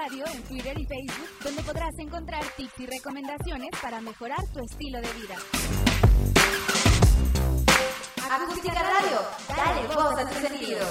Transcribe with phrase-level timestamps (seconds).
[0.00, 5.00] Radio en Twitter y Facebook, donde podrás encontrar tips y recomendaciones para mejorar tu estilo
[5.00, 5.36] de vida.
[8.30, 10.88] Acústica Radio, dale voz a tus sentidos.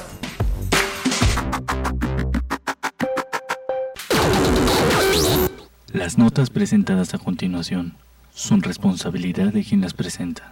[5.94, 7.96] Las notas presentadas a continuación
[8.34, 10.50] son responsabilidad de quien las presenta.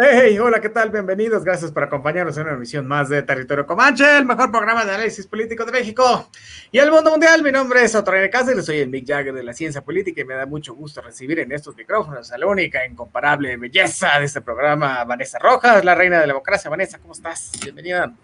[0.00, 0.90] Hey, hola, ¿qué tal?
[0.90, 1.42] Bienvenidos.
[1.42, 5.26] Gracias por acompañarnos en una emisión más de Territorio Comanche, el mejor programa de análisis
[5.26, 6.30] político de México
[6.70, 7.42] y el mundo mundial.
[7.42, 10.34] Mi nombre es Otorene Cáceres, soy el Mick Jagger de la ciencia política y me
[10.34, 14.40] da mucho gusto recibir en estos micrófonos a la única e incomparable belleza de este
[14.40, 16.70] programa, Vanessa Rojas, la reina de la democracia.
[16.70, 17.50] Vanessa, ¿cómo estás?
[17.60, 18.14] Bienvenida.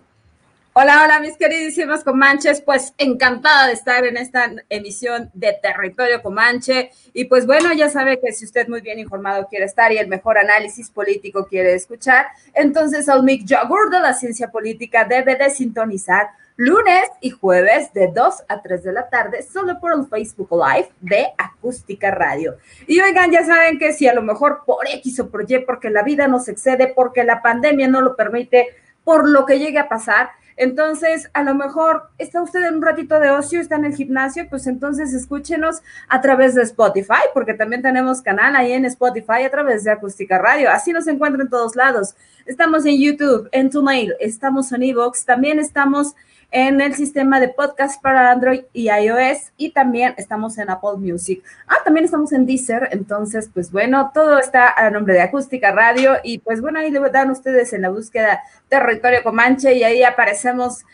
[0.77, 2.61] Hola, hola, mis queridísimos Comanches.
[2.61, 6.91] Pues encantada de estar en esta emisión de Territorio Comanche.
[7.13, 10.09] Y pues bueno, ya sabe que si usted muy bien informado quiere estar y el
[10.09, 16.31] mejor análisis político quiere escuchar, entonces al Jagger de la ciencia política debe de sintonizar
[16.57, 20.89] lunes y jueves de 2 a 3 de la tarde, solo por el Facebook Live
[21.01, 22.57] de Acústica Radio.
[22.89, 25.91] Y oigan, ya saben que si a lo mejor por X o por Y, porque
[25.91, 28.71] la vida nos excede, porque la pandemia no lo permite,
[29.05, 33.19] por lo que llegue a pasar, entonces, a lo mejor está usted en un ratito
[33.19, 37.83] de ocio, está en el gimnasio, pues entonces escúchenos a través de Spotify, porque también
[37.83, 40.71] tenemos canal ahí en Spotify a través de Acústica Radio.
[40.71, 42.15] Así nos encuentra en todos lados.
[42.47, 46.15] Estamos en YouTube, en TuneIn, estamos en Evox, también estamos
[46.55, 51.43] en el sistema de podcast para Android y iOS y también estamos en Apple Music.
[51.67, 56.15] Ah, también estamos en Deezer, entonces pues bueno, todo está a nombre de Acústica Radio
[56.23, 60.85] y pues bueno, ahí le dan ustedes en la búsqueda Territorio Comanche y ahí aparecemos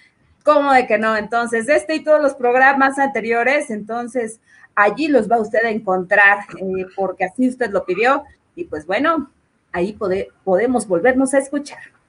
[0.45, 1.15] como de que no.
[1.15, 4.41] Entonces, este y todos los programas anteriores, entonces
[4.75, 8.25] allí los va usted a encontrar eh, porque así usted lo pidió
[8.57, 9.31] y pues bueno,
[9.73, 9.95] ahí
[10.43, 12.00] podemos volvernos a escuchar.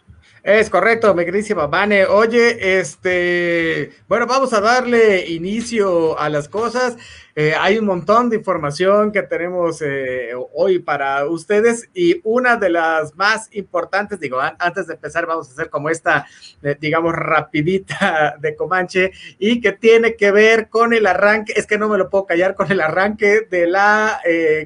[0.44, 2.08] Es correcto, mi queridísima Vane.
[2.08, 6.98] Oye, este, bueno, vamos a darle inicio a las cosas.
[7.36, 12.72] Eh, hay un montón de información que tenemos eh, hoy para ustedes y una de
[12.72, 16.26] las más importantes, digo, antes de empezar vamos a hacer como esta,
[16.64, 21.78] eh, digamos, rapidita de Comanche y que tiene que ver con el arranque, es que
[21.78, 24.20] no me lo puedo callar, con el arranque de la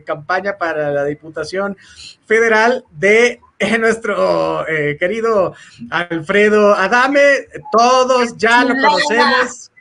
[0.06, 1.76] campaña para la Diputación
[2.26, 3.42] Federal de
[3.80, 5.54] nuestro eh, querido
[5.90, 9.72] Alfredo Adame, todos ya lo conocemos.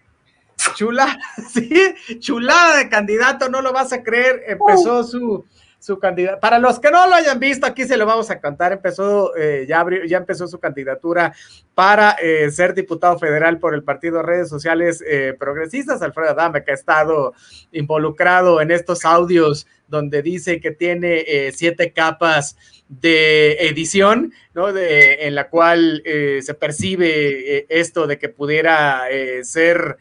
[0.75, 1.19] Chula,
[1.53, 5.47] sí, chulada de candidato, no lo vas a creer, empezó su,
[5.84, 6.41] su candidato.
[6.41, 8.72] Para los que no lo hayan visto, aquí se lo vamos a contar.
[8.72, 11.34] Empezó, eh, ya, ya empezó su candidatura
[11.75, 15.03] para eh, ser diputado federal por el Partido Redes Sociales
[15.39, 16.03] Progresistas.
[16.03, 17.34] Alfredo Adame, que ha estado
[17.73, 22.56] involucrado en estos audios donde dice que tiene siete capas
[22.89, 24.73] de edición, ¿no?
[24.73, 29.99] De, en la cual eh, se percibe eh, esto de que pudiera eh, ser,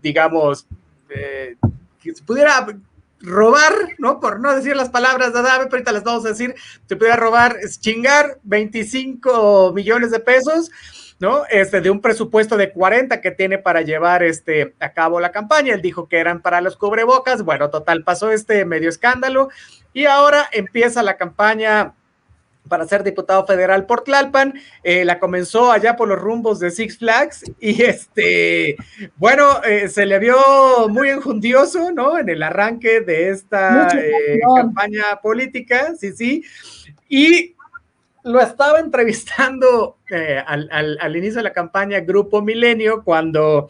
[0.00, 0.66] digamos,
[1.08, 2.66] que pudiera
[3.20, 4.20] robar, ¿no?
[4.20, 6.54] Por no decir las palabras de Adame, pero ahorita las vamos a decir,
[6.86, 10.70] se pudiera robar, chingar 25 millones de pesos,
[11.18, 11.44] ¿no?
[11.50, 15.74] Este, de un presupuesto de 40 que tiene para llevar este, a cabo la campaña.
[15.74, 17.42] Él dijo que eran para los cubrebocas.
[17.42, 19.50] Bueno, total, pasó este medio escándalo
[19.92, 21.94] y ahora empieza la campaña
[22.70, 26.98] para ser diputado federal por Tlalpan, eh, la comenzó allá por los rumbos de Six
[26.98, 28.76] Flags y este,
[29.16, 30.38] bueno, eh, se le vio
[30.88, 32.18] muy enjundioso, ¿no?
[32.18, 36.44] En el arranque de esta eh, campaña política, sí, sí,
[37.08, 37.56] y
[38.22, 39.98] lo estaba entrevistando
[40.46, 43.68] al, al, inicio de la campaña Grupo Milenio cuando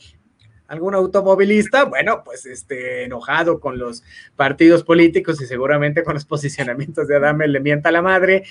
[0.70, 4.04] algún automovilista, bueno, pues este, enojado con los
[4.36, 8.44] partidos políticos y seguramente con los posicionamientos de Adame le mienta la madre.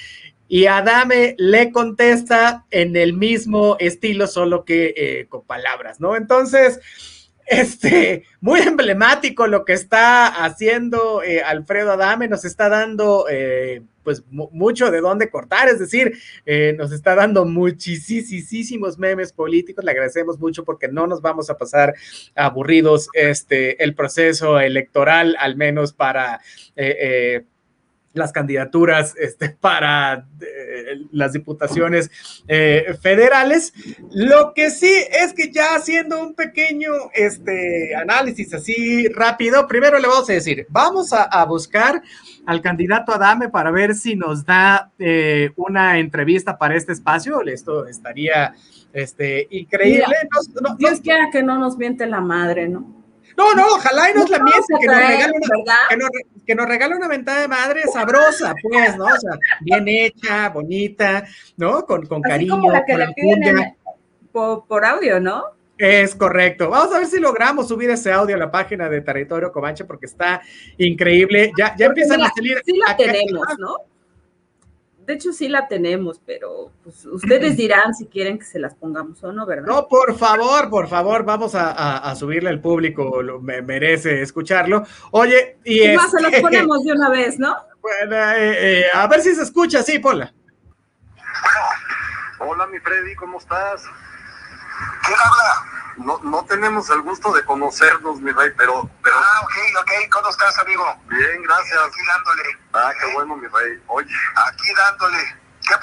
[0.49, 6.15] Y Adame le contesta en el mismo estilo, solo que eh, con palabras, ¿no?
[6.15, 6.79] Entonces,
[7.49, 14.23] este, muy emblemático lo que está haciendo eh, Alfredo Adame, nos está dando eh, pues
[14.29, 16.13] mucho de dónde cortar, es decir,
[16.45, 21.57] eh, nos está dando muchísimos memes políticos, le agradecemos mucho porque no nos vamos a
[21.57, 21.94] pasar
[22.35, 26.41] aburridos este, el proceso electoral, al menos para
[28.13, 32.09] las candidaturas este, para eh, las diputaciones
[32.47, 33.73] eh, federales.
[34.11, 40.07] Lo que sí es que ya haciendo un pequeño este, análisis así rápido, primero le
[40.07, 42.01] vamos a decir, vamos a, buscar
[42.45, 47.41] al candidato Adame para ver si nos da eh, una entrevista para este espacio.
[47.41, 48.53] Esto estaría
[48.94, 50.15] este, increíble.
[50.77, 52.99] Dios quiera que no nos miente la madre, ¿no?
[53.37, 56.09] No, no, ojalá y nos la miente, que, nos regale una,
[56.45, 59.05] que, nos, regale una ventada de madre sabrosa, pues, ¿no?
[59.05, 59.31] O sea,
[59.61, 61.25] bien hecha, bonita,
[61.57, 61.85] ¿no?
[61.85, 62.55] Con, con cariño.
[62.55, 63.75] Como la que le piden
[64.31, 65.43] por, audio, ¿no?
[65.77, 66.69] Es correcto.
[66.69, 70.07] Vamos a ver si logramos subir ese audio a la página de Territorio Comanche porque
[70.07, 70.41] está
[70.77, 71.51] increíble.
[71.57, 72.61] Ya, ya empiezan a salir.
[72.65, 73.88] Sí la tenemos, ¿no?
[75.09, 79.23] De hecho, sí la tenemos, pero pues, ustedes dirán si quieren que se las pongamos
[79.23, 79.65] o no, ¿verdad?
[79.65, 84.85] No, por favor, por favor, vamos a, subirle al público, lo, me merece escucharlo.
[85.09, 85.95] Oye, y es.
[85.97, 87.56] Más se los ponemos de una vez, ¿no?
[87.81, 90.31] Bueno, eh, eh, a ver si se escucha, sí, ponla.
[92.38, 93.85] Hola, mi Freddy, ¿cómo estás?
[95.07, 95.78] ¿Quién habla?
[96.00, 99.16] No, no tenemos el gusto de conocernos, mi rey, pero, pero...
[99.18, 100.84] Ah, ok, ok, ¿cómo estás, amigo?
[101.07, 101.80] Bien, gracias.
[101.86, 102.44] Aquí dándole.
[102.74, 103.81] Ah, qué bueno, mi rey.
[103.88, 104.16] Oye.
[104.48, 105.18] Aquí dándole.
[105.62, 105.75] ¿Qué?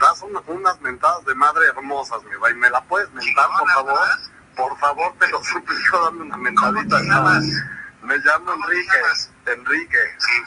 [0.00, 2.54] Das unas mentadas de madre hermosas, mi rey.
[2.54, 3.98] ¿Me la puedes mentar, por favor?
[4.56, 6.98] Por favor, te lo suplico, dame una mentadita.
[8.02, 8.98] Me llamo Enrique.
[9.46, 9.98] Enrique.
[10.18, 10.42] Sí.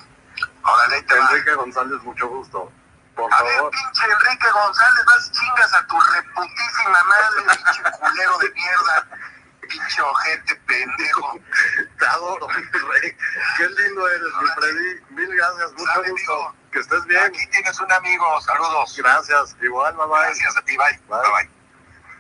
[0.64, 2.72] Órale, te Enrique González, mucho gusto.
[3.18, 3.64] Por a favor.
[3.64, 9.08] ver, pinche Enrique González, vas chingas a tu reputísima madre, pinche culero de mierda.
[9.68, 11.40] Pinche ojete pendejo.
[12.00, 13.18] Te adoro, mi rey.
[13.58, 15.02] Qué lindo eres, mi Freddy.
[15.10, 16.56] Mil gracias, mucho gusto.
[16.72, 17.24] Que estés bien.
[17.26, 18.96] Aquí tienes un amigo, saludos.
[18.98, 20.22] Gracias, igual, bye bye.
[20.22, 20.98] Gracias a ti, bye.
[21.10, 21.50] Bye bye.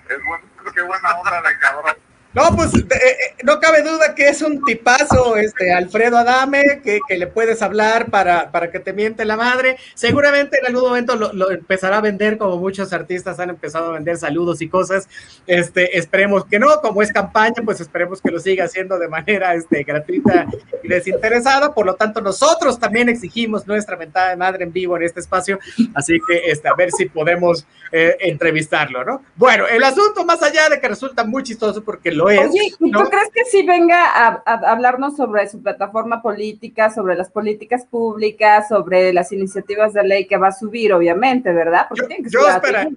[0.10, 1.98] Es bueno, qué buena onda de cabrón.
[2.38, 7.00] No, pues eh, eh, no cabe duda que es un tipazo, este Alfredo Adame, que,
[7.08, 9.78] que le puedes hablar para, para, que te miente la madre.
[9.96, 14.18] Seguramente en algún momento lo, empezará a vender, como muchos artistas han empezado a vender
[14.18, 15.10] saludos y cosas.
[15.48, 19.56] Este, esperemos que no, como es campaña, pues esperemos que lo siga haciendo de manera
[19.56, 20.46] este, gratuita
[20.84, 21.74] y desinteresada.
[21.74, 25.58] Por lo tanto, nosotros también exigimos nuestra mentada de madre en vivo en este espacio.
[25.96, 29.24] Así que este, a ver si podemos eh, entrevistarlo, ¿no?
[29.36, 33.00] Bueno, el asunto, más allá de que resulta muy chistoso porque lo Oye, ¿y tú
[33.10, 39.14] crees que sí venga a, hablarnos sobre su plataforma política, sobre las políticas públicas, sobre
[39.14, 41.86] las iniciativas de ley que va a subir, obviamente, ¿verdad?
[41.88, 42.88] Porque yo, tiene que yo espera.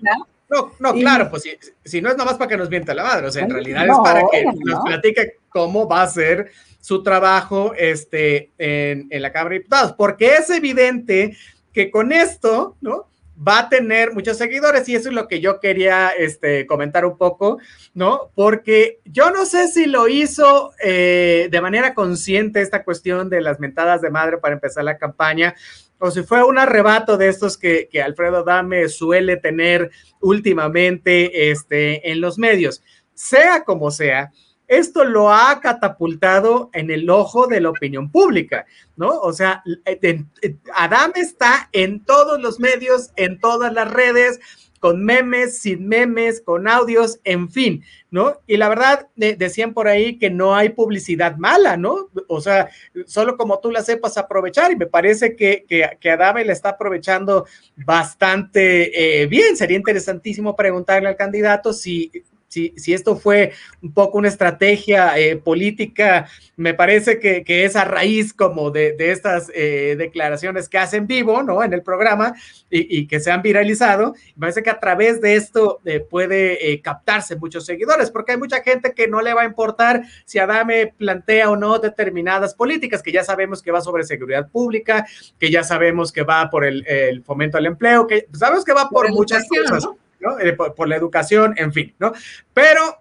[0.48, 1.50] No, no, claro, pues si,
[1.84, 3.96] si, no es nomás para que nos mienta la madre, o sea, en realidad es
[4.02, 6.50] para que nos platique cómo va a ser
[6.80, 11.36] su trabajo este, en, en la Cámara de Diputados, porque es evidente
[11.72, 13.09] que con esto, ¿no?
[13.46, 17.16] Va a tener muchos seguidores y eso es lo que yo quería este, comentar un
[17.16, 17.58] poco,
[17.94, 18.30] ¿no?
[18.34, 23.58] Porque yo no sé si lo hizo eh, de manera consciente esta cuestión de las
[23.58, 25.54] mentadas de madre para empezar la campaña
[26.00, 29.90] o si fue un arrebato de estos que, que Alfredo Dame suele tener
[30.20, 32.82] últimamente este, en los medios.
[33.12, 34.32] Sea como sea,
[34.70, 39.08] esto lo ha catapultado en el ojo de la opinión pública, ¿no?
[39.08, 40.24] O sea, eh,
[40.72, 44.38] Adam está en todos los medios, en todas las redes,
[44.78, 48.38] con memes, sin memes, con audios, en fin, ¿no?
[48.46, 52.08] Y la verdad, decían por ahí que no hay publicidad mala, ¿no?
[52.28, 52.70] O sea,
[53.06, 56.70] solo como tú la sepas aprovechar y me parece que, que, que Adame la está
[56.70, 57.44] aprovechando
[57.76, 59.56] bastante eh, bien.
[59.56, 62.10] Sería interesantísimo preguntarle al candidato si
[62.50, 67.76] si, si esto fue un poco una estrategia eh, política, me parece que, que, es
[67.76, 71.62] a raíz como de, de estas eh, declaraciones que hacen vivo, ¿no?
[71.62, 72.34] En el programa
[72.68, 74.14] y, y, que se han viralizado.
[74.34, 78.38] Me parece que a través de esto eh, puede eh, captarse muchos seguidores, porque hay
[78.38, 83.00] mucha gente que no le va a importar si Adame plantea o no determinadas políticas,
[83.00, 85.06] que ya sabemos que va sobre seguridad pública,
[85.38, 88.88] que ya sabemos que va por el, el fomento al empleo, que sabemos que va
[88.88, 89.84] por, por muchas cosas.
[89.84, 90.09] ¿no?
[90.20, 90.38] ¿No?
[90.38, 92.12] Eh, por, por, la educación, en fin, ¿no?
[92.52, 93.00] Pero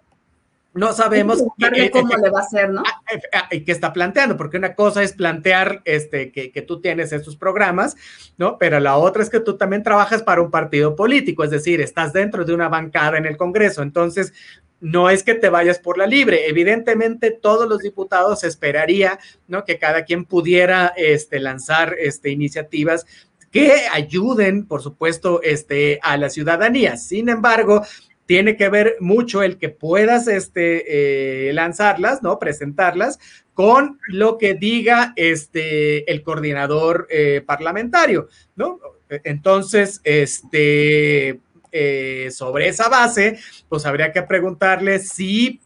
[0.72, 2.82] no sabemos qué, cómo le va a hacer, ¿no?
[2.86, 4.36] Ah, eh, ah, ¿Qué está planteando?
[4.36, 7.96] Porque una cosa es plantear este, que, que, tú tienes estos programas,
[8.38, 8.56] ¿no?
[8.56, 12.12] Pero la otra es que tú también trabajas para un partido político, es decir, estás
[12.12, 13.82] dentro de una bancada en el Congreso.
[13.82, 14.32] Entonces,
[14.80, 16.48] no es que te vayas por la libre.
[16.48, 19.64] Evidentemente, todos los diputados esperaría, ¿no?
[19.64, 23.06] Que cada quien pudiera este, lanzar este, iniciativas
[23.50, 26.96] que ayuden, por supuesto, este, a la ciudadanía.
[26.96, 27.82] Sin embargo,
[28.26, 32.38] tiene que ver mucho el que puedas este, eh, lanzarlas, ¿no?
[32.38, 33.18] Presentarlas
[33.54, 38.78] con lo que diga este, el coordinador eh, parlamentario, ¿no?
[39.24, 41.40] Entonces, este,
[41.72, 43.38] eh, sobre esa base,
[43.68, 45.60] pues habría que preguntarle si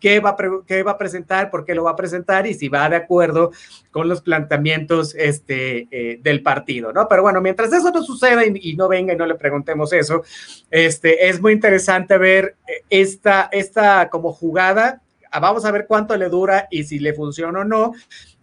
[0.00, 0.36] qué va,
[0.66, 3.52] qué va a presentar, por qué lo va a presentar y si va de acuerdo
[3.90, 7.08] con los planteamientos este, eh, del partido, ¿no?
[7.08, 10.22] Pero bueno, mientras eso no suceda y, y, no venga y no le preguntemos eso,
[10.70, 15.02] este, es muy interesante ver eh, esta, esta como jugada.
[15.40, 17.92] Vamos a ver cuánto le dura y si le funciona o no,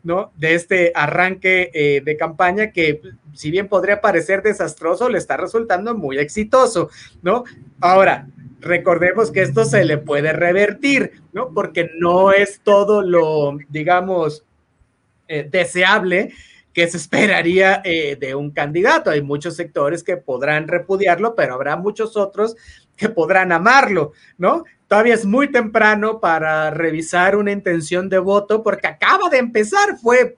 [0.04, 0.32] ¿no?
[0.36, 3.02] De este arranque eh, de campaña que,
[3.34, 6.90] si bien podría parecer desastroso, le está resultando muy exitoso,
[7.24, 7.44] ¿no?
[7.82, 8.28] Ahora,
[8.66, 11.54] recordemos que esto se le puede revertir, ¿no?
[11.54, 14.44] Porque no es todo lo, digamos,
[15.28, 16.34] eh, deseable
[16.74, 19.12] que se esperaría eh, de un candidato.
[19.12, 22.56] Hay muchos sectores que podrán repudiarlo, pero habrá muchos otros
[22.98, 24.66] que podrán amarlo, ¿no?
[24.88, 30.38] Todavía es muy temprano para revisar una intención de voto porque acaba de empezar, fue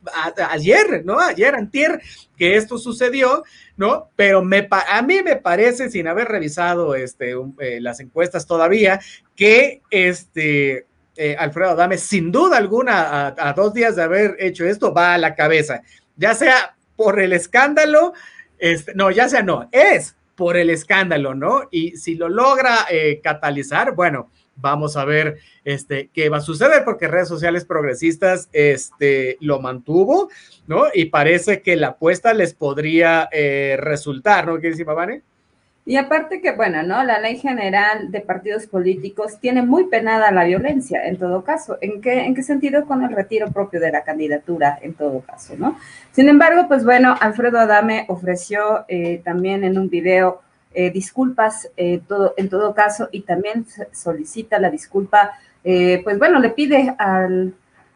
[0.50, 1.20] ayer, ¿no?
[1.20, 2.02] Ayer, antier,
[2.38, 3.44] que esto sucedió,
[3.76, 4.10] ¿no?
[4.16, 9.00] Pero me, a mí me parece, sin haber revisado este, eh, las encuestas todavía,
[9.36, 10.86] que este,
[11.18, 15.18] eh, Alfredo Adame, sin duda alguna, a, dos días de haber hecho esto, va a
[15.18, 15.82] la cabeza,
[16.16, 18.14] ya sea por el escándalo,
[18.60, 21.64] este, no, ya sea no, es por el escándalo, ¿no?
[21.72, 26.84] Y si lo logra eh, catalizar, bueno, vamos a ver este, qué va a suceder,
[26.84, 30.30] porque redes sociales progresistas este, lo mantuvo,
[30.68, 30.86] ¿no?
[30.94, 34.60] Y parece que la apuesta les podría eh, resultar, ¿no?
[34.60, 35.22] ¿Qué dice Vane?
[35.88, 37.02] Y aparte que, bueno, ¿no?
[37.06, 41.78] La ley general de partidos políticos tiene muy penada la violencia, en todo caso.
[41.80, 42.86] ¿En qué, en qué sentido?
[42.86, 45.80] Con el retiro propio de la candidatura, en todo caso, ¿no?
[46.12, 50.42] Sin embargo, pues bueno, Alfredo Adame ofreció eh, también en un video
[50.80, 55.32] eh, disculpas eh, todo, en todo caso y también solicita la disculpa,
[55.64, 57.54] pues bueno, le pide al,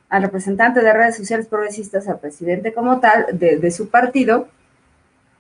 [0.10, 4.50] representante de redes sociales progresistas, al presidente como tal de, de su partido,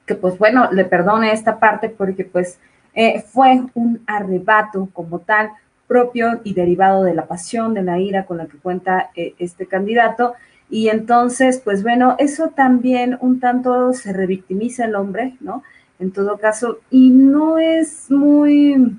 [0.06, 2.58] que pues bueno, le perdone esta parte porque pues
[2.94, 5.52] eh, fue un arrebato como tal
[5.88, 9.66] propio y derivado de la pasión, de la ira con la que cuenta eh, este
[9.66, 10.34] candidato.
[10.70, 15.64] Y entonces, pues bueno, eso también un tanto se revictimiza el hombre, ¿no?
[16.02, 18.98] En todo caso, y no es muy,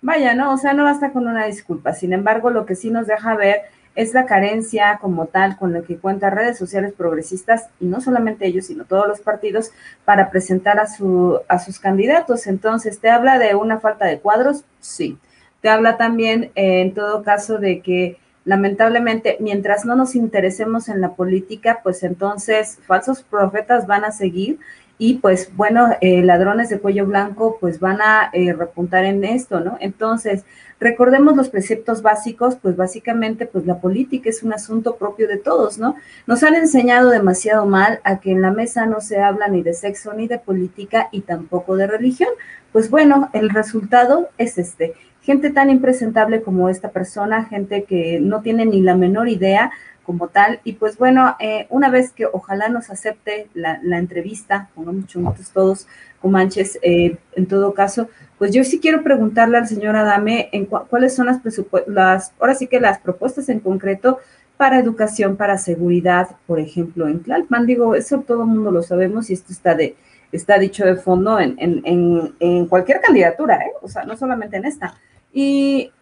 [0.00, 0.54] vaya, ¿no?
[0.54, 1.92] O sea, no basta con una disculpa.
[1.92, 3.60] Sin embargo, lo que sí nos deja ver
[3.94, 8.46] es la carencia como tal con la que cuentan redes sociales progresistas, y no solamente
[8.46, 9.72] ellos, sino todos los partidos,
[10.06, 12.46] para presentar a, su, a sus candidatos.
[12.46, 14.64] Entonces, ¿te habla de una falta de cuadros?
[14.80, 15.18] Sí.
[15.60, 18.16] Te habla también, eh, en todo caso, de que
[18.46, 24.58] lamentablemente, mientras no nos interesemos en la política, pues entonces falsos profetas van a seguir
[25.00, 29.58] y pues bueno, eh, ladrones de cuello blanco pues van a eh, repuntar en esto,
[29.60, 29.78] ¿no?
[29.80, 30.44] Entonces,
[30.78, 35.78] recordemos los preceptos básicos, pues básicamente pues la política es un asunto propio de todos,
[35.78, 35.96] ¿no?
[36.26, 39.72] Nos han enseñado demasiado mal a que en la mesa no se habla ni de
[39.72, 42.28] sexo ni de política y tampoco de religión.
[42.70, 44.92] Pues bueno, el resultado es este.
[45.22, 49.70] Gente tan impresentable como esta persona, gente que no tiene ni la menor idea
[50.04, 50.60] como tal.
[50.64, 55.42] Y pues bueno, eh, una vez que ojalá nos acepte la, entrevista, con mucho gusto
[55.52, 55.86] todos,
[56.20, 61.14] Comanches, eh, en todo caso, pues yo sí quiero preguntarle al señor Adame en cuáles
[61.14, 61.40] son las,
[61.86, 64.18] las, ahora sí que las propuestas en concreto
[64.58, 67.66] para educación, para seguridad, por ejemplo, en Tlalpan.
[67.66, 69.96] Digo, eso todo el mundo lo sabemos y esto está de
[70.32, 73.72] está dicho de fondo en, en, en, en cualquier candidatura, ¿eh?
[73.82, 74.94] o sea, no solamente en esta.
[75.32, 75.92] Y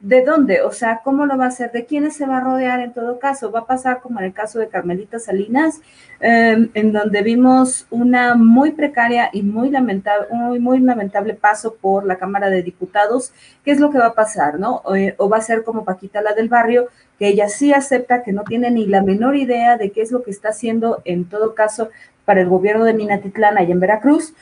[0.00, 0.62] ¿De dónde?
[0.62, 1.72] O sea, ¿cómo lo va a hacer?
[1.72, 3.52] ¿De quiénes se va a rodear en todo caso?
[3.52, 5.82] ¿Va a pasar como en el caso de Carmelita Salinas,
[6.20, 12.06] em, en donde vimos una muy precaria y muy lamentable, muy, muy lamentable paso por
[12.06, 13.34] la Cámara de Diputados?
[13.62, 14.76] ¿Qué es lo que va a pasar, no?
[14.86, 16.88] O, o va a ser como Paquita la del barrio,
[17.18, 20.22] que ella sí acepta que no tiene ni la menor idea de qué es lo
[20.22, 21.90] que está haciendo en todo caso
[22.30, 24.34] para el gobierno de Minatitlán y en Veracruz,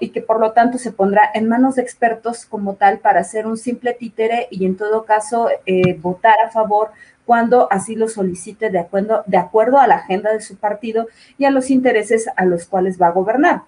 [0.00, 3.46] y que por lo tanto se pondrá en manos de expertos como tal para hacer
[3.46, 6.90] un simple títere y en todo caso eh, votar a favor
[7.24, 11.06] cuando así lo solicite de acuerdo, de acuerdo a la agenda de su partido
[11.38, 13.62] y a los intereses a los cuales va a gobernar.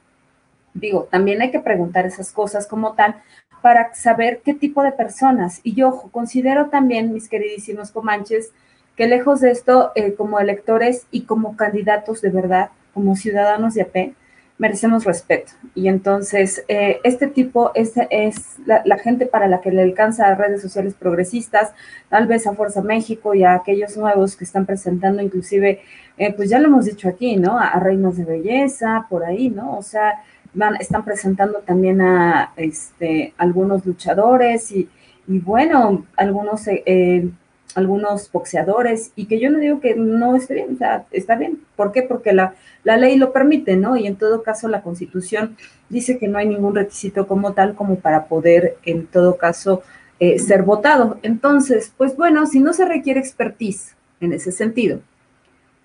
[0.73, 3.23] Digo, también hay que preguntar esas cosas como tal
[3.63, 5.61] para saber qué tipo de personas.
[5.63, 8.51] Y yo considero también, mis queridísimos comanches,
[8.97, 13.83] que lejos de esto, eh, como electores y como candidatos de verdad, como ciudadanos de
[13.83, 14.15] AP,
[14.59, 15.53] merecemos respeto.
[15.75, 20.35] Y entonces, eh, este tipo es, es la, gente para la que le alcanza a
[20.35, 21.73] redes sociales progresistas,
[22.09, 25.81] tal vez a Fuerza México y a aquellos nuevos que están presentando, inclusive,
[26.19, 27.59] eh, pues ya lo hemos dicho aquí, ¿no?
[27.59, 29.77] A, reinos de belleza, por ahí, ¿no?
[29.77, 30.23] O sea,
[30.55, 34.89] van, están presentando también a este, algunos luchadores y,
[35.27, 37.29] y bueno, algunos eh,
[37.75, 41.61] algunos boxeadores y que yo no digo que no esté bien, o sea, está bien.
[41.76, 42.02] ¿Por qué?
[42.02, 42.54] Porque la,
[42.85, 43.97] la ley lo permite, ¿no?
[43.97, 45.57] Y en todo caso la constitución
[45.88, 49.83] dice que no hay ningún requisito como tal como para poder, en todo caso,
[50.21, 51.19] eh, ser votado.
[51.23, 55.00] Entonces, pues bueno, si no se requiere expertise en ese sentido,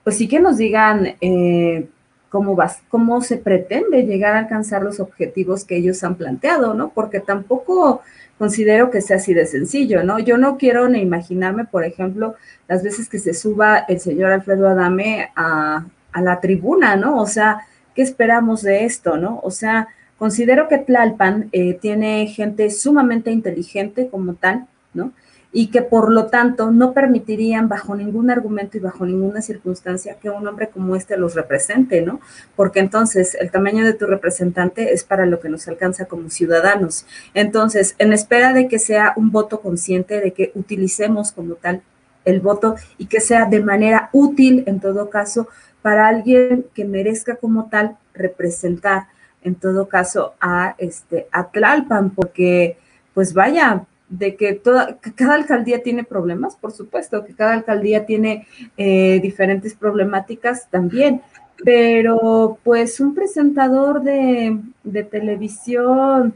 [0.03, 1.87] pues sí que nos digan eh,
[2.29, 6.89] cómo, vas, cómo se pretende llegar a alcanzar los objetivos que ellos han planteado, ¿no?
[6.89, 8.01] Porque tampoco
[8.37, 10.19] considero que sea así de sencillo, ¿no?
[10.19, 12.35] Yo no quiero ni imaginarme, por ejemplo,
[12.67, 15.85] las veces que se suba el señor Alfredo Adame a,
[16.21, 17.17] la tribuna, ¿no?
[17.21, 17.61] O sea,
[17.95, 19.39] ¿qué esperamos de esto, no?
[19.43, 25.11] O sea, considero que Tlalpan eh, tiene gente sumamente inteligente como tal, ¿no?
[25.51, 30.29] Y que por lo tanto no permitirían bajo ningún argumento y bajo ninguna circunstancia que
[30.29, 32.19] un hombre como este los represente, ¿no?
[32.55, 37.05] Porque entonces el tamaño de tu representante es para lo que nos alcanza como ciudadanos.
[37.33, 41.81] Entonces, en espera de que sea un voto consciente, de que utilicemos como tal
[42.25, 45.47] el voto y que sea de manera útil en todo caso
[45.81, 49.07] para alguien que merezca como tal representar
[49.41, 52.77] en todo caso a este a Tlalpan porque
[53.13, 58.47] pues vaya de que toda, cada alcaldía tiene problemas, por supuesto, que cada alcaldía tiene
[58.77, 61.21] eh, diferentes problemáticas también,
[61.63, 66.33] pero pues un presentador de, de televisión,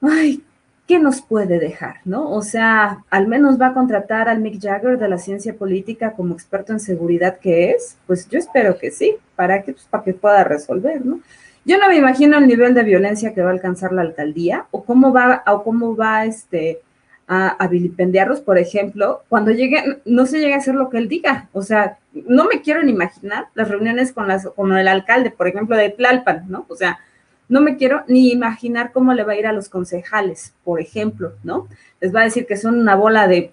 [0.00, 0.42] ay,
[0.86, 2.30] ¿qué nos puede dejar, no?
[2.30, 6.34] O sea, al menos va a contratar al Mick Jagger de la ciencia política como
[6.34, 10.14] experto en seguridad que es, pues yo espero que sí, para que, pues, para que
[10.14, 11.20] pueda resolver, ¿no?
[11.66, 14.84] Yo no me imagino el nivel de violencia que va a alcanzar la alcaldía o
[14.84, 16.80] cómo va, o cómo va este,
[17.26, 21.48] a, vilipendiarlos, por ejemplo, cuando llegue, no se llegue a hacer lo que él diga.
[21.52, 25.48] O sea, no me quiero ni imaginar las reuniones con, las, con el alcalde, por
[25.48, 26.66] ejemplo, de Tlalpan, ¿no?
[26.68, 27.00] O sea,
[27.48, 31.32] no me quiero ni imaginar cómo le va a ir a los concejales, por ejemplo,
[31.42, 31.66] ¿no?
[32.00, 33.50] Les va a decir que son una bola de,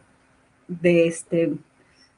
[0.67, 1.53] de este,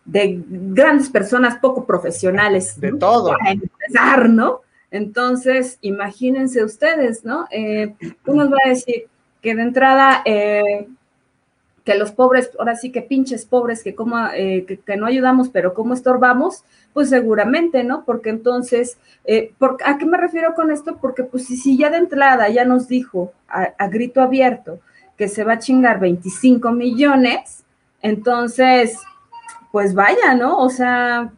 [0.03, 2.79] de grandes personas poco profesionales.
[2.81, 3.29] De todo.
[3.29, 4.64] Para empezar, ¿no?
[4.95, 7.47] Entonces, imagínense ustedes, ¿no?
[7.51, 7.93] Eh,
[8.25, 9.07] uno va a decir
[9.41, 10.87] que de entrada, eh,
[11.83, 13.93] que los pobres, ahora sí que pinches pobres, que,
[14.35, 18.05] eh, que, no ayudamos, pero cómo estorbamos, pues seguramente, ¿no?
[18.05, 18.97] Porque entonces,
[19.83, 20.95] ¿a qué me refiero con esto?
[21.01, 24.79] Porque pues si, ya de entrada ya nos dijo a, grito abierto
[25.17, 27.65] que se va a chingar 25 millones,
[28.01, 28.97] entonces,
[29.73, 30.57] pues vaya, ¿no?
[30.57, 31.33] O sea,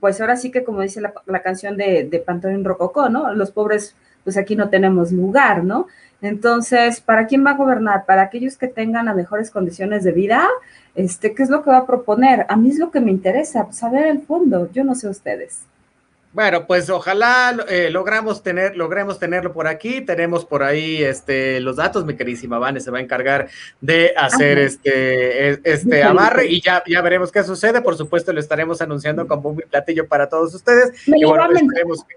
[0.00, 3.32] pues ahora sí que como dice la, canción de, de Pantón Rococó, ¿no?
[3.34, 5.86] Los pobres, pues aquí no tenemos lugar, ¿no?
[6.22, 8.04] Entonces, ¿para quién va a gobernar?
[8.06, 10.46] Para aquellos que tengan las mejores condiciones de vida,
[10.94, 12.46] este, ¿qué es lo que va a proponer?
[12.48, 15.69] A mí es lo que me interesa, saber el fondo, yo no sé ustedes.
[16.32, 20.00] Bueno, pues ojalá eh, logramos tener, logremos tenerlo por aquí.
[20.00, 22.04] Tenemos por ahí este, los datos.
[22.04, 23.48] Mi queridísima Vane se va a encargar
[23.80, 27.82] de hacer este, e, este amarre y ya, ya veremos qué sucede.
[27.82, 30.92] Por supuesto, lo estaremos anunciando con un platillo para todos ustedes.
[31.06, 32.14] y bueno, esperemos que,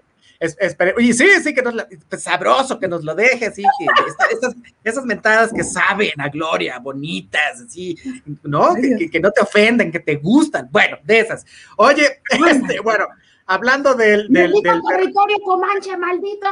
[0.98, 1.74] y sí, sí, que nos
[2.08, 7.62] pues, sabroso que nos lo deje, sí, que esas mentadas que saben a gloria, bonitas,
[7.66, 7.96] así,
[8.42, 8.74] ¿no?
[8.74, 10.68] Que, que, no te ofenden, que te gustan.
[10.70, 11.46] Bueno, de esas.
[11.76, 13.06] Oye, este, bueno,
[13.46, 16.50] hablando del, del, del territorio comanche, malditos.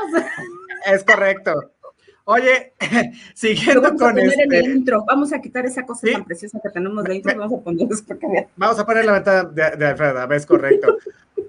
[0.87, 1.73] Es correcto.
[2.25, 2.73] Oye,
[3.35, 4.59] siguiendo vamos con a poner este...
[4.59, 5.05] el intro.
[5.07, 7.37] Vamos a quitar esa cosa tan preciosa que tenemos de intro.
[7.37, 7.89] Vamos a poner
[8.57, 10.97] Vamos a poner la ventana de, de Alfredo, es correcto.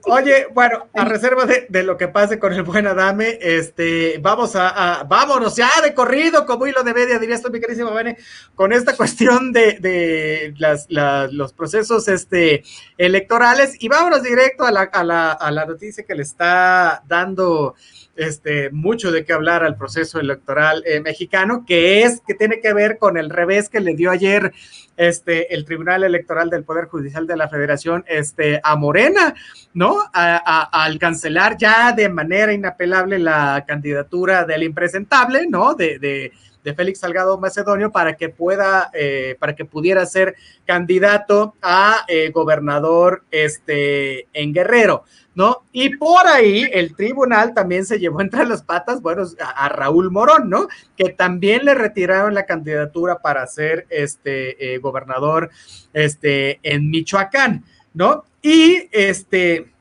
[0.05, 5.05] Oye, bueno, a reserva de, lo que pase con el buen Adame, este, vamos a,
[5.07, 8.17] vámonos ya de corrido, como hilo de media, diría esto, mi querísimo Bene,
[8.53, 10.87] con esta cuestión de, de las,
[11.31, 12.63] los procesos este,
[12.97, 17.75] electorales, y vámonos directo a la, a la, a la noticia que le está dando
[18.15, 22.73] este, mucho de qué hablar al proceso electoral eh, mexicano, que es que tiene que
[22.73, 24.53] ver con el revés que le dio ayer
[24.97, 29.33] este, el Tribunal Electoral del Poder Judicial de la Federación este, a Morena,
[29.73, 29.97] ¿no?
[30.13, 35.73] al cancelar ya de manera inapelable la candidatura del impresentable, ¿no?
[35.73, 36.31] De, de,
[36.73, 43.23] Félix Salgado Macedonio para que pueda, eh, para que pudiera ser candidato a eh, gobernador
[43.31, 45.03] este, en Guerrero.
[45.35, 45.63] ¿no?
[45.71, 50.49] Y por ahí el tribunal también se llevó entre las patas, bueno, a, Raúl Morón,
[50.49, 50.67] ¿no?
[50.95, 55.49] Que también le retiraron la candidatura para ser este eh, gobernador
[55.93, 58.25] este, en Michoacán, ¿no?
[58.41, 59.72] Y este,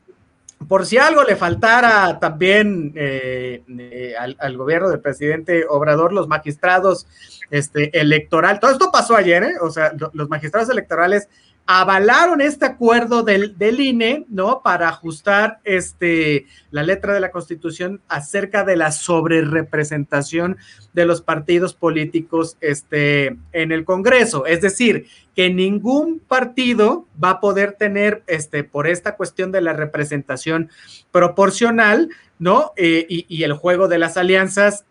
[0.68, 7.06] por si algo le faltara también eh, eh, al, gobierno del presidente Obrador, los magistrados
[7.50, 9.54] este, electoral, todo esto pasó ayer, ¿eh?
[9.60, 11.28] O sea, los magistrados electorales
[11.66, 14.62] avalaron este acuerdo del, del, INE, ¿no?
[14.62, 20.56] Para ajustar este, la letra de la Constitución acerca de la sobrerepresentación
[20.92, 24.44] de los partidos políticos este, en el Congreso.
[24.44, 29.72] Es decir, que ningún partido va a poder tener, este, por esta cuestión de la
[29.72, 30.68] representación
[31.10, 32.72] proporcional, ¿no?
[32.76, 34.84] Eh, y, y el juego de las alianzas,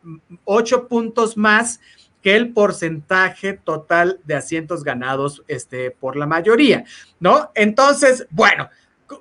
[0.45, 1.81] ocho puntos más
[2.21, 6.85] que el porcentaje total de asientos ganados este, por la mayoría,
[7.19, 7.51] ¿no?
[7.55, 8.69] Entonces, bueno,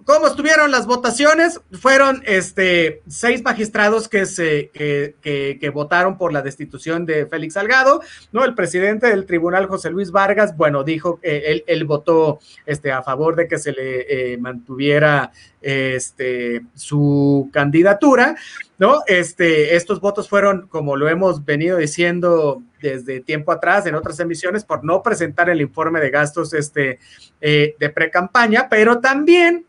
[0.04, 1.60] ¿Cómo estuvieron las votaciones?
[1.72, 8.00] Fueron este, seis magistrados que, se, que, que, votaron por la destitución de Félix Salgado,
[8.30, 8.44] ¿no?
[8.44, 13.02] El presidente del tribunal, José Luis Vargas, bueno, dijo, que él, él, votó este, a
[13.02, 18.36] favor de que se le eh, mantuviera este, su candidatura.
[18.78, 19.02] ¿no?
[19.06, 24.64] Este, estos votos fueron, como lo hemos venido diciendo desde tiempo atrás en otras emisiones,
[24.64, 26.98] por no presentar el informe de gastos este,
[27.40, 29.66] eh, de pre-campaña, pero también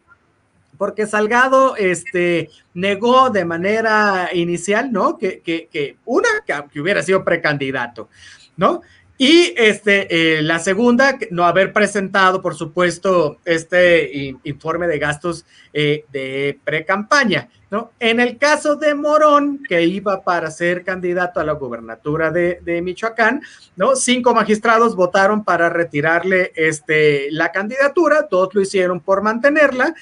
[0.81, 5.15] porque Salgado este, negó de manera inicial, ¿no?
[5.15, 8.09] Que, que, que una, que, hubiera sido precandidato,
[8.57, 8.81] ¿no?
[9.23, 16.05] Y este, eh, la segunda, no haber presentado, por supuesto, este informe de gastos eh,
[16.11, 17.47] de pre-campaña.
[17.69, 17.91] ¿no?
[17.99, 22.81] En el caso de Morón, que iba para ser candidato a la gubernatura de, de,
[22.81, 23.43] Michoacán,
[23.75, 23.95] ¿no?
[23.95, 29.93] cinco magistrados votaron para retirarle este, la candidatura, todos lo hicieron por mantenerla.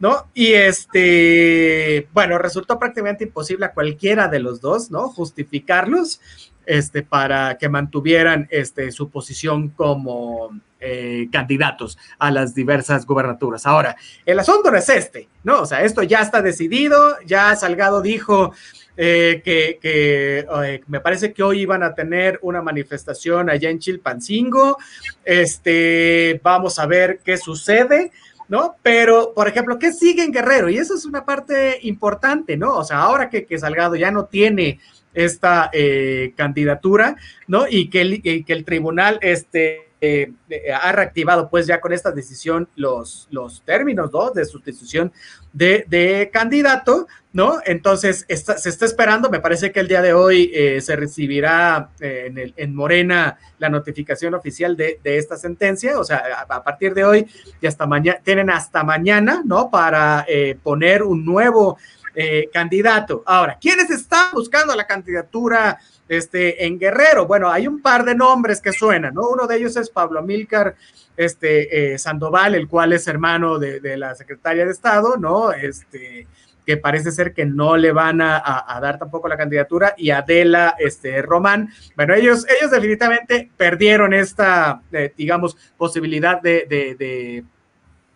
[0.00, 0.26] ¿no?
[0.34, 5.08] Y este, bueno, resultó prácticamente imposible a cualquiera de los dos, ¿no?
[5.08, 6.20] Justificarlos
[6.66, 10.50] este, para que mantuvieran este, su posición como
[10.80, 13.64] eh, candidatos a las diversas gubernaturas.
[13.64, 13.96] Ahora,
[14.26, 15.62] el asunto no es este, ¿no?
[15.62, 18.52] O sea, esto ya está decidido, ya Salgado dijo
[18.96, 20.46] eh, que, que
[20.86, 24.76] me parece que hoy iban a tener una manifestación allá en Chilpancingo,
[25.24, 28.12] este, vamos a ver qué sucede.
[28.46, 28.76] ¿no?
[28.82, 30.68] Pero, por ejemplo, ¿qué sigue en Guerrero?
[30.68, 32.74] Y eso es una parte importante, ¿no?
[32.74, 34.80] O sea, ahora que, que Salgado ya no tiene
[35.14, 37.66] esta eh, candidatura, ¿no?
[37.68, 40.34] Y que el, que el tribunal este, eh,
[40.78, 44.32] ha reactivado pues ya con esta decisión los, los términos, ¿no?
[44.32, 45.10] De sustitución
[45.50, 47.60] de, de candidato, ¿no?
[47.64, 52.36] Entonces, se está esperando, me parece que el día de hoy eh, se recibirá en,
[52.36, 56.92] el, en, Morena la notificación oficial de, de esta sentencia, o sea, a, a, partir
[56.92, 57.26] de hoy
[57.62, 59.70] y hasta mañana, tienen hasta mañana, ¿no?
[59.70, 60.26] Para
[60.62, 61.78] poner un nuevo
[62.14, 63.22] eh, candidato.
[63.26, 67.26] Ahora, ¿quiénes están buscando la candidatura este, en Guerrero?
[67.26, 69.28] Bueno, hay un par de nombres que suenan, ¿no?
[69.28, 70.76] Uno de ellos es Pablo Amílcar
[71.16, 75.52] este, eh, Sandoval, el cual es hermano de, la secretaria de Estado, ¿no?
[75.52, 76.26] Este,
[76.66, 81.20] que parece ser que no le van a, dar tampoco la candidatura, y Adela este,
[81.22, 81.70] Román.
[81.94, 87.44] Bueno, ellos, ellos definitivamente perdieron esta, eh, digamos, posibilidad de, de,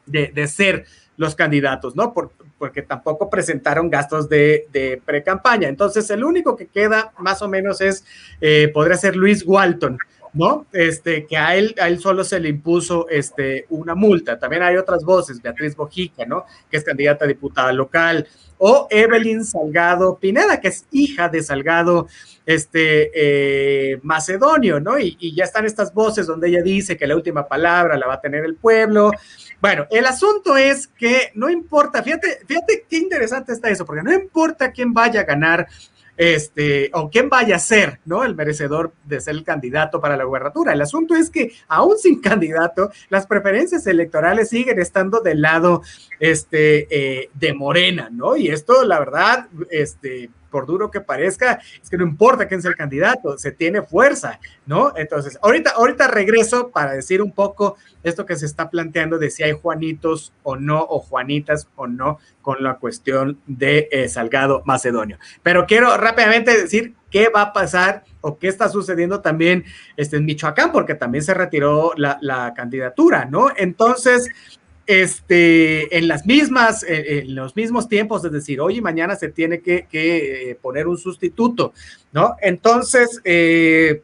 [0.06, 2.14] de, ser los candidatos, ¿no?
[2.58, 5.68] Porque tampoco presentaron gastos de, pre-campaña.
[5.68, 8.04] Entonces, el único que queda más o menos es,
[8.40, 9.98] eh, podría ser Luis Walton,
[10.38, 10.66] ¿no?
[10.72, 14.38] Este, que a él, a él solo se le impuso este, una multa.
[14.38, 16.44] También hay otras voces, Beatriz Bojica, ¿no?
[16.70, 18.24] Que es candidata a diputada local,
[18.56, 22.06] o Evelyn Salgado Pineda, que es hija de Salgado
[22.46, 24.96] este, eh, Macedonio, ¿no?
[24.96, 28.14] Y, y, ya están estas voces donde ella dice que la última palabra la va
[28.14, 29.10] a tener el pueblo.
[29.60, 34.12] Bueno, el asunto es que no importa, fíjate, fíjate qué interesante está eso, porque no
[34.12, 35.66] importa quién vaya a ganar
[36.18, 38.24] este, o quién vaya a ser, ¿no?
[38.24, 40.72] El merecedor de ser el candidato para la gubernatura.
[40.72, 45.82] El asunto es que, aún sin candidato, las preferencias electorales siguen estando del lado,
[46.18, 48.36] este, eh, de Morena, ¿no?
[48.36, 52.70] Y esto, la verdad, este, por duro que parezca, es que no importa quién sea
[52.70, 54.92] el candidato, se tiene fuerza, ¿no?
[54.96, 59.42] Entonces, ahorita, ahorita regreso para decir un poco esto que se está planteando de si
[59.42, 65.18] hay Juanitos o no, o Juanitas o no, con la cuestión de eh, Salgado Macedonio.
[65.42, 69.64] Pero quiero rápidamente decir qué va a pasar o qué está sucediendo también
[69.96, 73.50] este, en Michoacán, porque también se retiró la, la candidatura, ¿no?
[73.56, 74.28] Entonces,
[74.88, 79.60] este, en las mismas, en los mismos tiempos, es decir, hoy y mañana se tiene
[79.60, 81.74] que, que poner un sustituto,
[82.10, 82.36] ¿no?
[82.40, 84.00] Entonces, eh,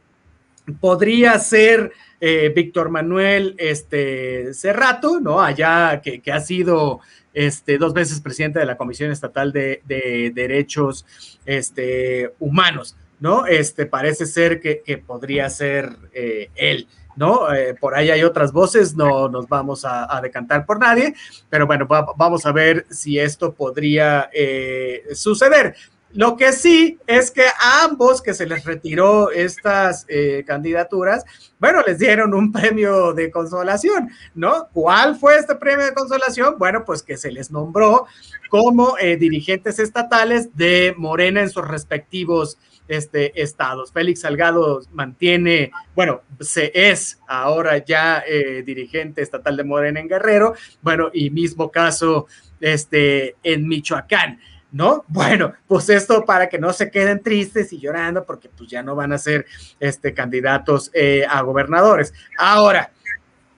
[0.81, 5.41] podría ser eh, Víctor Manuel este, Cerrato, ¿no?
[5.41, 7.01] Allá que, ha sido
[7.33, 11.07] este, dos veces presidente de la Comisión Estatal de, de Derechos
[11.47, 13.47] este, Humanos, ¿no?
[13.47, 16.89] Este, parece ser que, podría ser eh, él.
[17.17, 17.53] ¿No?
[17.53, 21.15] Eh, por ahí hay otras voces, no nos vamos a, decantar por nadie,
[21.51, 25.75] pero bueno, va, vamos a ver si esto podría eh, suceder.
[26.13, 31.25] Lo que sí es que a ambos que se les retiró estas eh, candidaturas,
[31.59, 34.69] bueno, les dieron un premio de consolación, ¿no?
[34.73, 36.55] ¿Cuál fue este premio de consolación?
[36.57, 38.07] Bueno, pues que se les nombró
[38.49, 43.93] como dirigentes estatales de Morena en sus respectivos este, estados.
[43.93, 50.55] Félix Salgado mantiene, bueno, se es ahora ya eh, dirigente estatal de Morena en Guerrero,
[50.83, 52.27] bueno, y mismo caso
[52.61, 54.39] este, en Michoacán.
[54.75, 55.05] ¿no?
[55.07, 58.97] Bueno, pues esto para que no se queden tristes y llorando porque pues ya no
[58.97, 59.47] van a ser
[59.79, 62.13] este, candidatos eh, a gobernadores.
[62.37, 62.91] Ahora,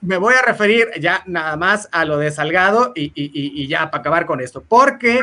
[0.02, 4.26] me voy a referir ya nada más a lo de Salgado y, ya para acabar
[4.26, 5.22] con esto, porque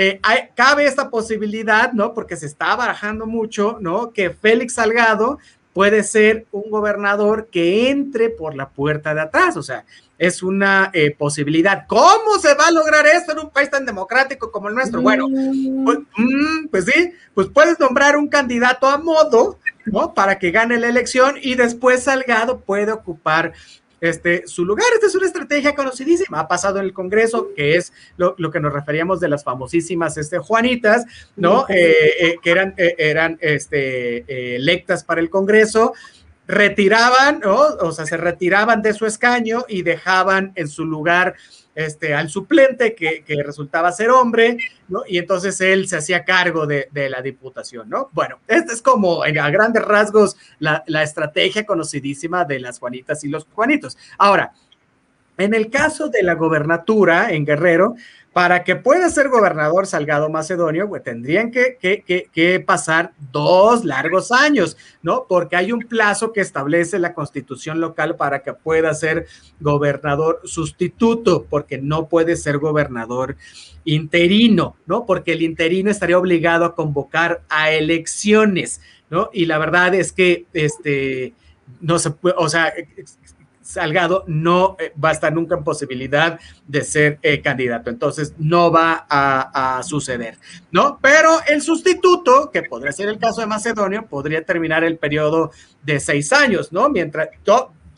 [0.00, 2.14] eh, hay, cabe esta posibilidad, ¿no?
[2.14, 4.12] Porque se está barajando mucho, ¿no?
[4.12, 5.40] Que Félix Salgado
[5.72, 9.84] puede ser un gobernador que entre por la puerta de atrás, o sea,
[10.16, 11.84] es una eh, posibilidad.
[11.88, 15.02] ¿Cómo se va a lograr esto en un país tan democrático como el nuestro?
[15.02, 15.26] Bueno,
[15.84, 20.14] pues, mm, pues sí, pues puedes nombrar un candidato a modo, ¿no?
[20.14, 23.52] Para que gane la elección y después Salgado puede ocupar
[24.00, 24.86] este, su lugar.
[24.94, 26.40] Esta es una estrategia conocidísima.
[26.40, 30.38] Ha pasado en el Congreso, que es lo, que nos referíamos de las famosísimas este,
[30.38, 31.04] Juanitas,
[31.36, 31.66] ¿no?
[31.68, 35.92] Eh, eh, que eran, eran este, electas para el Congreso
[36.48, 41.34] retiraban, o sea, se retiraban de su escaño y dejaban en su lugar
[41.78, 45.02] este, al suplente que, resultaba ser hombre, ¿no?
[45.06, 48.08] Y entonces él se hacía cargo de, la diputación, ¿no?
[48.12, 53.28] Bueno, esta es como a grandes rasgos la, la estrategia conocidísima de las Juanitas y
[53.28, 53.96] los Juanitos.
[54.18, 54.52] Ahora,
[55.36, 57.94] en el caso de la gobernatura en Guerrero,
[58.38, 65.26] para que pueda ser gobernador Salgado Macedonio, pues tendrían que, pasar dos largos años, ¿no?
[65.28, 69.26] Porque hay un plazo que establece la constitución local para que pueda ser
[69.58, 73.34] gobernador sustituto, porque no puede ser gobernador
[73.84, 75.04] interino, ¿no?
[75.04, 79.30] Porque el interino estaría obligado a convocar a elecciones, ¿no?
[79.32, 81.34] Y la verdad es que, este,
[81.80, 82.72] no se puede, o sea,
[83.68, 87.90] Salgado no eh, va a estar nunca en posibilidad de ser eh, candidato.
[87.90, 90.38] Entonces, no va a, suceder,
[90.72, 90.98] ¿no?
[91.02, 95.50] Pero el sustituto, que podría ser el caso de Macedonio, podría terminar el periodo
[95.82, 96.88] de seis años, ¿no?
[96.88, 97.28] Mientras,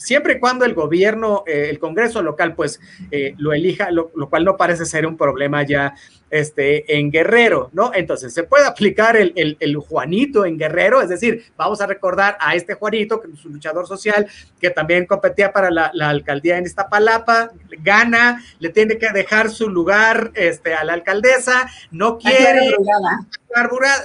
[0.01, 2.81] siempre y cuando el gobierno, eh, el Congreso local, pues
[3.11, 5.95] eh, lo elija, lo, cual no parece ser un problema ya
[6.31, 7.93] este, en Guerrero, ¿no?
[7.95, 12.55] Entonces, se puede aplicar el, el, Juanito en Guerrero, es decir, vamos a recordar a
[12.55, 14.27] este Juanito, que es un luchador social,
[14.61, 17.51] que también competía para la, la alcaldía en Iztapalapa,
[17.83, 22.77] gana, le tiene que dejar su lugar este, a la alcaldesa, no quiere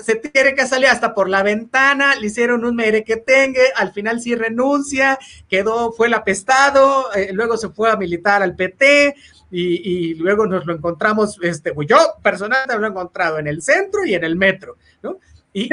[0.03, 4.35] se tiene que salir hasta por la ventana, le hicieron un merequetengue, al final sí
[4.35, 9.15] renuncia, quedó, fue el apestado, eh, luego se fue a militar al PT
[9.51, 14.05] y, luego nos lo encontramos, este, pues yo personalmente lo he encontrado en el centro
[14.05, 15.17] y en el metro, ¿no?
[15.53, 15.69] Y,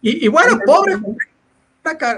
[0.00, 0.96] y bueno, pobre,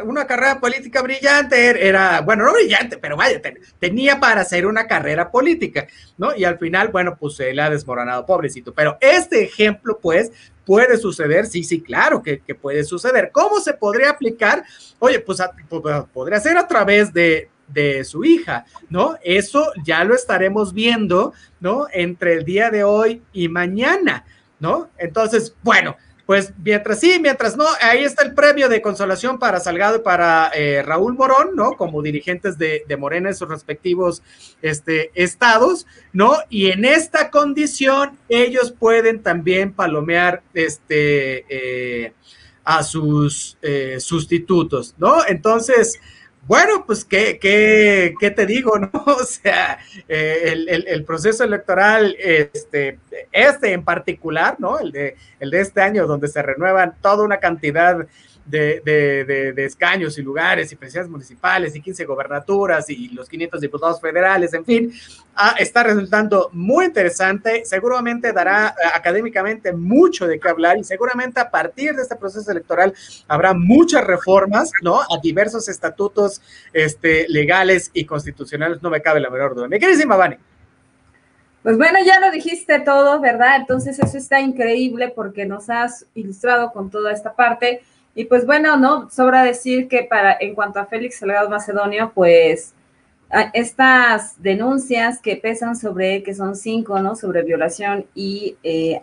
[0.04, 3.40] una, carrera política brillante, er, era, bueno, no brillante, pero vaya,
[3.78, 5.86] tenía para hacer una carrera política,
[6.18, 6.34] ¿no?
[6.34, 8.72] Y al final, bueno, pues se le ha desmoronado, pobrecito.
[8.72, 10.32] Pero este ejemplo, pues,
[10.64, 13.30] puede suceder, sí, sí, claro que, puede suceder.
[13.32, 14.64] ¿Cómo se podría aplicar?
[14.98, 19.16] Oye, pues, pues podría ser a través de, de su hija, ¿no?
[19.22, 21.86] Eso ya lo estaremos viendo, ¿no?
[21.92, 24.24] Entre el día de hoy y mañana,
[24.58, 24.90] ¿no?
[24.98, 25.96] Entonces, bueno,
[26.30, 30.52] pues mientras sí, mientras no, ahí está el premio de consolación para Salgado y para
[30.54, 31.72] eh, Raúl Morón, ¿no?
[31.72, 34.22] Como dirigentes de, Morena en sus respectivos
[34.62, 36.36] este, estados, ¿no?
[36.48, 42.12] Y en esta condición ellos pueden también palomear este, eh,
[42.62, 45.26] a sus eh, sustitutos, ¿no?
[45.26, 45.98] Entonces,
[46.46, 48.90] bueno, pues, ¿qué, qué, qué te digo, no?
[49.06, 52.98] O sea, eh, el, proceso electoral, este,
[53.30, 54.78] este en particular, ¿no?
[54.78, 58.06] El de, el de este año, donde se renuevan toda una cantidad
[58.46, 64.52] de, escaños y lugares y presidencias municipales y 15 gobernaturas y los 500 diputados federales,
[64.54, 64.92] en fin,
[65.34, 67.64] ah, está resultando muy interesante.
[67.64, 72.50] Seguramente dará eh, académicamente mucho de qué hablar y seguramente a partir de este proceso
[72.50, 72.92] electoral
[73.28, 75.00] habrá muchas reformas, ¿no?
[75.00, 76.40] A diversos estatutos
[76.72, 79.68] este, legales y constitucionales, no me cabe la menor duda.
[79.68, 80.36] Mi queridísima Vani.
[81.62, 83.56] Pues bueno, ya lo dijiste todo, ¿verdad?
[83.56, 87.82] Entonces eso está increíble porque nos has ilustrado con toda esta parte.
[88.14, 92.74] Y pues bueno, no, sobra decir que para, en cuanto a Félix Salgado Macedonio, pues
[93.54, 97.14] estas denuncias que pesan sobre que son cinco, ¿no?
[97.14, 99.00] Sobre violación y, eh,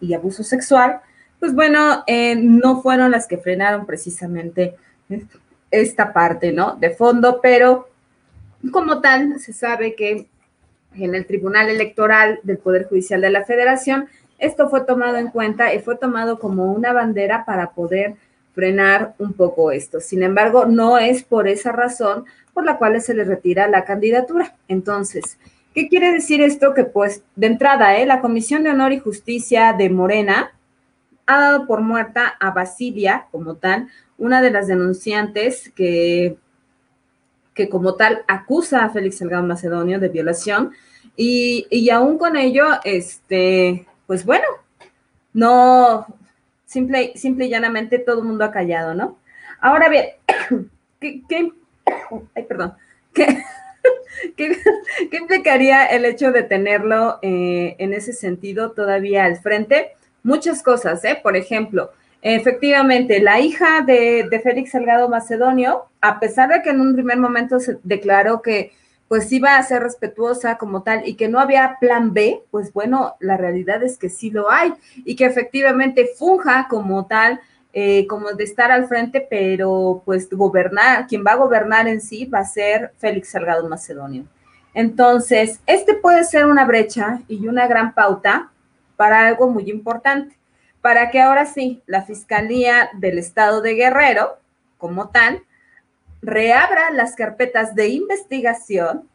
[0.00, 1.00] y abuso sexual,
[1.38, 4.76] pues bueno, eh, no fueron las que frenaron precisamente
[5.70, 6.76] esta parte, ¿no?
[6.76, 7.88] De fondo, pero
[8.70, 10.26] como tal, se sabe que
[10.94, 15.72] en el Tribunal Electoral del Poder Judicial de la Federación, esto fue tomado en cuenta
[15.72, 18.16] y fue tomado como una bandera para poder
[18.54, 20.00] frenar un poco esto.
[20.00, 24.56] Sin embargo, no es por esa razón por la cual se le retira la candidatura.
[24.68, 25.38] Entonces,
[25.74, 26.74] ¿qué quiere decir esto?
[26.74, 28.06] Que pues de entrada, ¿eh?
[28.06, 30.52] la Comisión de Honor y Justicia de Morena
[31.26, 36.36] ha dado por muerta a Basilia como tal, una de las denunciantes que,
[37.54, 40.72] que como tal acusa a Félix Salgado Macedonio de violación
[41.16, 44.46] y, y aún con ello, este, pues bueno,
[45.32, 46.06] no,
[46.70, 49.18] Simple, simple y llanamente todo el mundo ha callado, ¿no?
[49.60, 50.04] Ahora bien,
[51.00, 51.50] ¿qué, qué
[52.36, 52.74] ay, perdón,
[53.12, 54.56] ¿qué,
[55.10, 59.96] implicaría el hecho de tenerlo eh, en ese sentido todavía al frente?
[60.22, 61.18] Muchas cosas, ¿eh?
[61.20, 61.90] Por ejemplo,
[62.22, 67.16] Efectivamente, la hija de, de, Félix Salgado Macedonio, a pesar de que en un primer
[67.16, 68.72] momento se declaró que
[69.10, 73.16] pues iba a ser respetuosa como tal y que no había plan B, pues bueno,
[73.18, 77.40] la realidad es que sí lo hay y que efectivamente funja como tal,
[77.72, 82.24] eh, como de estar al frente, pero pues gobernar, quien va a gobernar en sí
[82.26, 84.26] va a ser Félix Salgado Macedonio.
[84.74, 88.52] Entonces, este puede ser una brecha y una gran pauta
[88.94, 90.38] para algo muy importante,
[90.80, 94.38] para que ahora sí la Fiscalía del Estado de Guerrero,
[94.78, 95.42] como tal,
[96.22, 99.08] reabra las carpetas de investigación,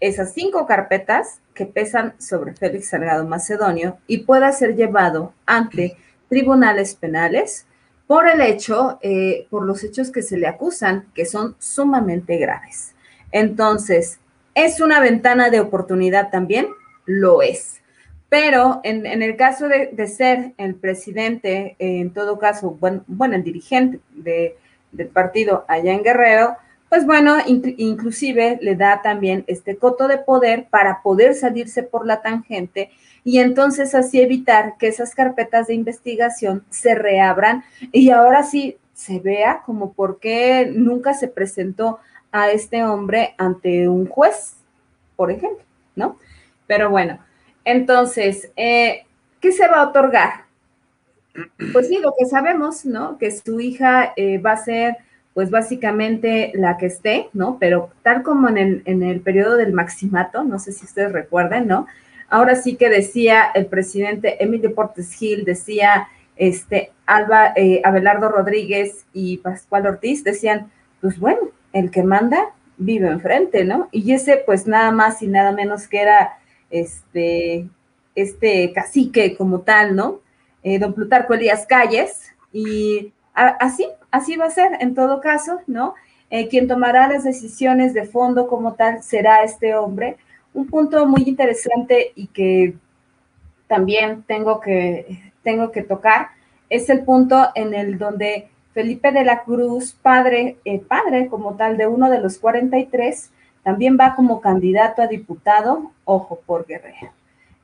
[0.00, 5.96] esas cinco carpetas que pesan sobre Félix Salgado Macedonio y pueda ser llevado ante
[6.28, 7.66] tribunales penales
[8.06, 12.94] por el hecho, eh, por los hechos que se le acusan, que son sumamente graves.
[13.32, 14.18] Entonces,
[14.54, 16.68] ¿es una ventana de oportunidad también?
[17.04, 17.82] Lo es.
[18.30, 24.00] Pero en, el caso de, ser el presidente, en todo caso, bueno, bueno el dirigente
[24.12, 24.56] de,
[24.92, 26.56] del partido allá en Guerrero,
[26.88, 32.22] pues bueno, inclusive le da también este coto de poder para poder salirse por la
[32.22, 32.90] tangente
[33.24, 39.20] y entonces así evitar que esas carpetas de investigación se reabran y ahora sí se
[39.20, 41.98] vea como por qué nunca se presentó
[42.32, 44.54] a este hombre ante un juez,
[45.14, 46.16] por ejemplo, ¿no?
[46.66, 47.18] Pero bueno,
[47.64, 49.04] entonces, eh,
[49.40, 50.47] ¿qué se va a otorgar?
[51.72, 53.18] Pues sí, lo que sabemos, ¿no?
[53.18, 54.96] Que su hija eh, va a ser,
[55.34, 57.58] pues básicamente la que esté, ¿no?
[57.60, 61.86] Pero tal como en el, periodo del maximato, no sé si ustedes recuerden, ¿no?
[62.28, 69.06] Ahora sí que decía el presidente Emilio Portes Gil, decía este Alba, eh, Abelardo Rodríguez
[69.12, 70.70] y Pascual Ortiz, decían,
[71.00, 71.40] pues bueno,
[71.72, 73.88] el que manda vive enfrente, ¿no?
[73.92, 76.38] Y ese, pues nada más y nada menos que era
[76.70, 77.66] este,
[78.14, 80.20] este cacique como tal, ¿no?
[80.62, 85.94] Eh, don Plutarco Elías Calles, y así, así va a ser en todo caso, ¿no?
[86.30, 90.16] Eh, quien tomará las decisiones de fondo como tal será este hombre.
[90.52, 92.74] Un punto muy interesante y que
[93.66, 96.28] también tengo que, tengo que tocar
[96.70, 101.76] es el punto en el donde Felipe de la Cruz, padre, eh, padre como tal
[101.76, 103.30] de uno de los 43,
[103.62, 107.17] también va como candidato a diputado, ojo por Guerrero.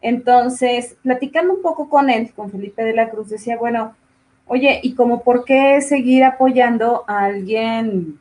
[0.04, 3.96] Entonces, platicando un poco con él, con Felipe de la Cruz, decía, bueno,
[4.44, 8.18] oye, ¿y como por qué seguir apoyando a alguien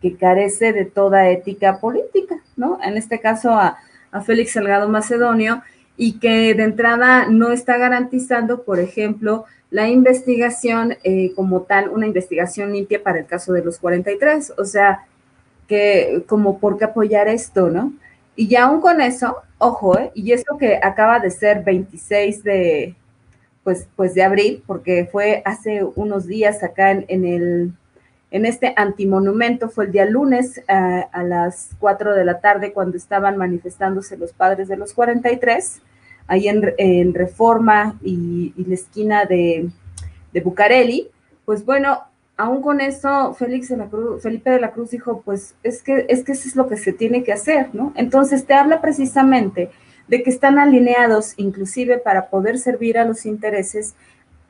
[0.00, 2.78] que carece de toda ética política, ¿no?
[2.82, 3.76] En este caso a,
[4.24, 5.60] Félix Salgado Macedonio,
[5.98, 12.06] y que de entrada no está garantizando, por ejemplo, la investigación eh, como tal, una
[12.06, 15.04] investigación limpia para el caso de los 43, o sea,
[15.66, 17.92] que como por qué apoyar esto, ¿no?
[18.38, 20.12] Y ya aún con eso, ojo, ¿eh?
[20.14, 22.94] y eso que acaba de ser 26 de,
[23.64, 27.72] pues, pues de abril, porque fue hace unos días acá en, el,
[28.30, 33.36] en este antimonumento, fue el día lunes a las 4 de la tarde cuando estaban
[33.36, 35.80] manifestándose los padres de los 43,
[36.28, 39.68] ahí en, Reforma y, la esquina de,
[40.32, 41.10] de Bucareli,
[41.44, 42.04] pues bueno,
[42.38, 46.06] aún con eso, Félix de la Cruz, Felipe de la Cruz dijo, pues es que,
[46.08, 47.92] es que eso es lo que se tiene que hacer, ¿no?
[47.96, 49.70] Entonces te habla precisamente
[50.06, 53.94] de que están alineados inclusive para poder servir a los intereses,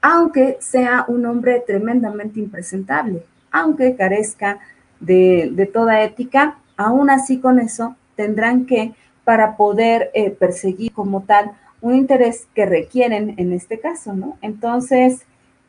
[0.02, 4.60] aunque sea un hombre tremendamente impresentable, aunque carezca
[5.00, 8.92] de, toda ética, aún así con eso tendrán que,
[9.24, 14.36] para poder eh, perseguir como tal un interés que requieren en este caso, ¿no?
[14.42, 15.22] Entonces,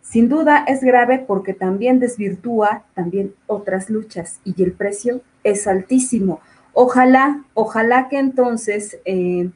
[0.10, 6.42] sin duda es grave porque también desvirtúa también otras luchas y el precio es altísimo.
[6.74, 9.52] Ojalá, ojalá que entonces eh,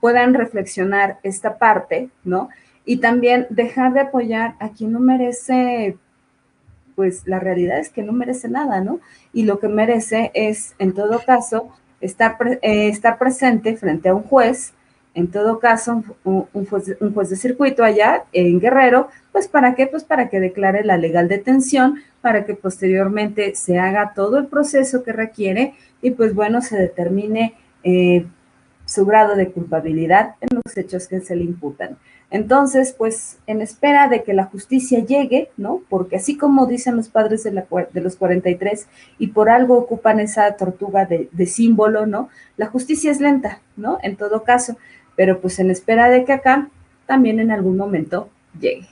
[0.00, 2.50] puedan reflexionar esta parte, ¿no?
[2.84, 5.96] Y también dejar de apoyar a quien no merece,
[6.94, 9.00] pues la realidad es que no merece nada, ¿no?
[9.32, 11.68] Y lo que merece es, en todo caso,
[12.00, 14.72] estar, eh, estar presente frente a un juez
[15.16, 19.86] en todo caso, un, juez, de circuito allá en Guerrero, pues para qué?
[19.86, 25.02] Pues para que declare la legal detención, para que posteriormente se haga todo el proceso
[25.02, 28.26] que requiere y pues bueno, se determine eh,
[28.84, 31.96] su grado de culpabilidad en los hechos que se le imputan.
[32.28, 35.80] Entonces, pues en espera de que la justicia llegue, ¿no?
[35.88, 38.86] Porque así como dicen los padres de, la, de los 43
[39.18, 42.28] y por algo ocupan esa tortuga de símbolo, ¿no?
[42.58, 43.98] La justicia es lenta, ¿no?
[44.02, 44.76] En todo caso
[45.16, 46.68] pero pues en espera de que acá
[47.06, 48.28] también en algún momento
[48.60, 48.86] llegue.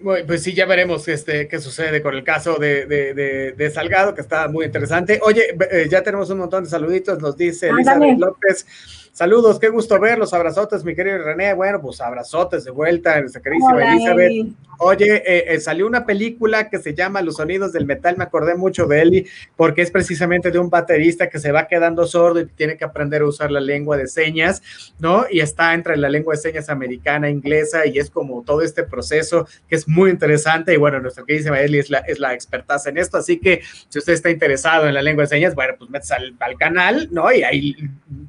[0.00, 4.20] Bueno, pues sí, ya veremos este, qué sucede con el caso de, de, Salgado, que
[4.20, 5.18] está muy interesante.
[5.24, 8.64] Oye, eh, ya tenemos un montón de saluditos, nos dice Elizabeth López.
[9.12, 11.52] Saludos, qué gusto verlos, abrazotes, mi querido René.
[11.52, 14.54] Bueno, pues abrazotes de vuelta, nuestra queridísima Elizabeth.
[14.80, 18.54] Oye, eh, eh, salió una película que se llama Los sonidos del metal, me acordé
[18.54, 19.26] mucho de Eli,
[19.56, 23.22] porque es precisamente de un baterista que se va quedando sordo y tiene que aprender
[23.22, 24.62] a usar la lengua de señas,
[25.00, 25.26] ¿no?
[25.28, 29.48] Y está entre la lengua de señas americana, inglesa, y es como todo este proceso
[29.68, 30.74] que es muy interesante.
[30.74, 33.98] Y bueno, nuestra queridísima Eli es la, es la expertaza en esto, así que si
[33.98, 37.32] usted está interesado en la lengua de señas, bueno, pues metes al, al canal, ¿no?
[37.32, 37.76] Y ahí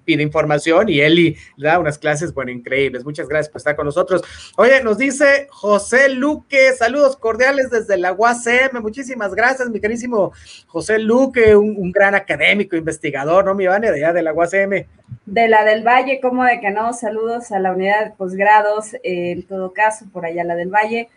[0.03, 3.05] pide información y Eli da unas clases, bueno, increíbles.
[3.05, 4.23] Muchas gracias por estar con nosotros.
[4.57, 6.09] Oye, nos dice José
[6.39, 8.81] Luque, saludos cordiales desde la UACM.
[8.81, 10.31] Muchísimas gracias, mi querísimo
[10.67, 14.85] José Luque, un, gran académico, investigador, ¿no, mi Vania, de allá de la UACM?
[15.25, 19.31] De la del Valle, como de que no, saludos a la unidad de posgrados, eh,
[19.31, 21.09] en todo caso, por allá la del Valle.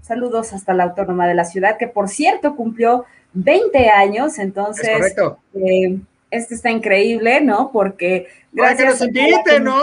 [0.00, 4.88] Saludos hasta la Autónoma de la Ciudad, que por cierto cumplió 20 años, entonces.
[4.88, 5.38] correcto.
[5.54, 5.98] Eh,
[6.30, 7.70] este está increíble, ¿no?
[7.70, 9.02] Porque gracias.
[9.44, 9.82] Que ¿no?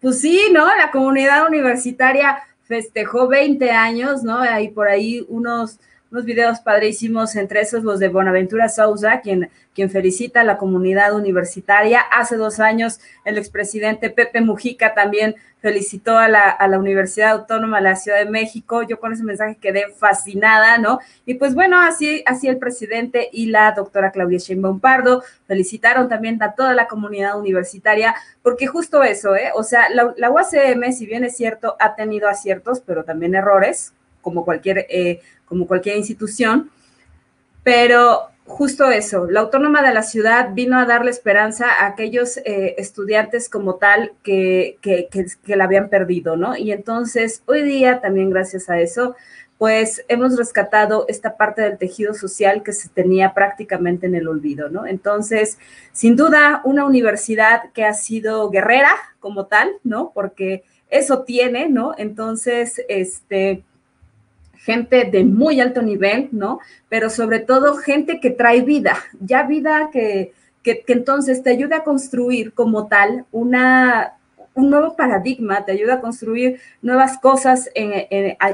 [0.00, 0.66] Pues sí, ¿no?
[0.76, 4.38] La comunidad universitaria festejó 20 años, ¿no?
[4.38, 5.78] Hay por ahí unos,
[6.10, 11.14] unos videos padrísimos, entre esos los de Bonaventura Sousa, quien quien felicita a la comunidad
[11.14, 12.00] universitaria.
[12.00, 17.96] Hace dos años el expresidente Pepe Mujica también felicitó a la, Universidad Autónoma de la
[17.96, 18.82] Ciudad de México.
[18.82, 20.98] Yo con ese mensaje quedé fascinada, ¿no?
[21.26, 26.42] Y pues bueno, así, así el presidente y la doctora Claudia Sheinbaum Pardo felicitaron también
[26.42, 29.50] a toda la comunidad universitaria, porque justo eso, ¿eh?
[29.54, 33.92] O sea, la, la UACM, si bien es cierto, ha tenido aciertos, pero también errores,
[34.26, 36.68] como cualquier, eh, como cualquier institución,
[37.62, 42.74] pero justo eso, la autónoma de la ciudad vino a darle esperanza a aquellos eh,
[42.76, 46.56] estudiantes como tal que, que, que, la habían perdido, ¿no?
[46.56, 49.14] Y entonces, hoy día, también gracias a eso,
[49.58, 54.70] pues hemos rescatado esta parte del tejido social que se tenía prácticamente en el olvido,
[54.70, 54.88] ¿no?
[54.88, 55.56] Entonces,
[55.92, 60.10] sin duda, una universidad que ha sido guerrera como tal, ¿no?
[60.12, 61.94] Porque eso tiene, ¿no?
[61.96, 63.62] Entonces, este
[64.66, 66.58] gente de muy alto nivel, ¿no?
[66.88, 70.32] Pero sobre todo gente que trae vida, ya vida que,
[70.64, 74.14] que, entonces te ayuda a construir como tal una,
[74.54, 77.70] un nuevo paradigma, te ayuda a construir nuevas cosas,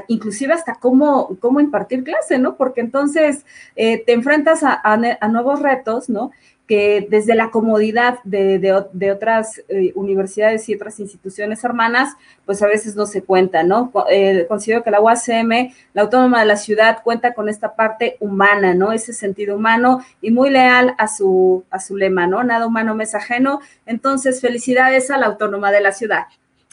[0.07, 2.57] inclusive hasta cómo, cómo impartir clase, ¿no?
[2.57, 3.43] Porque entonces
[3.75, 6.29] eh, te enfrentas a, a, nuevos retos, ¿no?
[6.67, 12.95] Que desde la comodidad de, otras eh, universidades y otras instituciones hermanas, pues a veces
[12.95, 13.91] no se cuenta, ¿no?
[14.09, 18.73] Eh, considero que la UACM, la Autónoma de la Ciudad, cuenta con esta parte humana,
[18.73, 18.91] ¿no?
[18.91, 22.43] Ese sentido humano y muy leal a su, a su lema, ¿no?
[22.43, 23.59] Nada humano me ajeno.
[23.85, 26.25] Entonces, felicidades a la Autónoma de la Ciudad.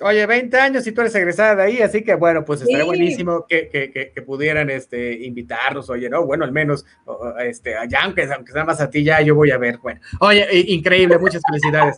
[0.02, 3.46] Oye, 20 años y tú eres egresada de ahí, así que bueno, pues estaría buenísimo
[3.46, 6.24] que, que, que, pudieran este, invitarnos, oye, ¿no?
[6.24, 6.86] Bueno, al menos,
[7.44, 9.78] este, allá, aunque, aunque sea más a ti, ya yo voy a ver.
[9.78, 11.96] Bueno, oye, increíble, muchas felicidades.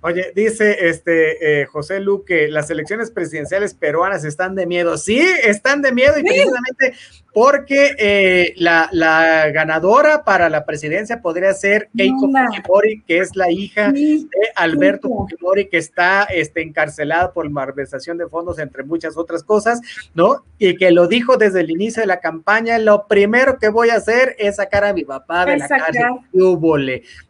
[0.00, 4.98] Oye, dice este eh, José Luque, las elecciones presidenciales peruanas están de miedo.
[4.98, 6.94] Sí, están de miedo y precisamente
[7.36, 13.50] porque eh, la, la, ganadora para la presidencia podría ser Keiko Fujimori, que es la
[13.50, 19.44] hija de Alberto Fujimori, que está este, encarcelado por malversación de fondos, entre muchas otras
[19.44, 19.82] cosas,
[20.14, 20.46] ¿no?
[20.56, 23.96] Y que lo dijo desde el inicio de la campaña, lo primero que voy a
[23.96, 26.04] hacer es sacar a mi papá de la cárcel.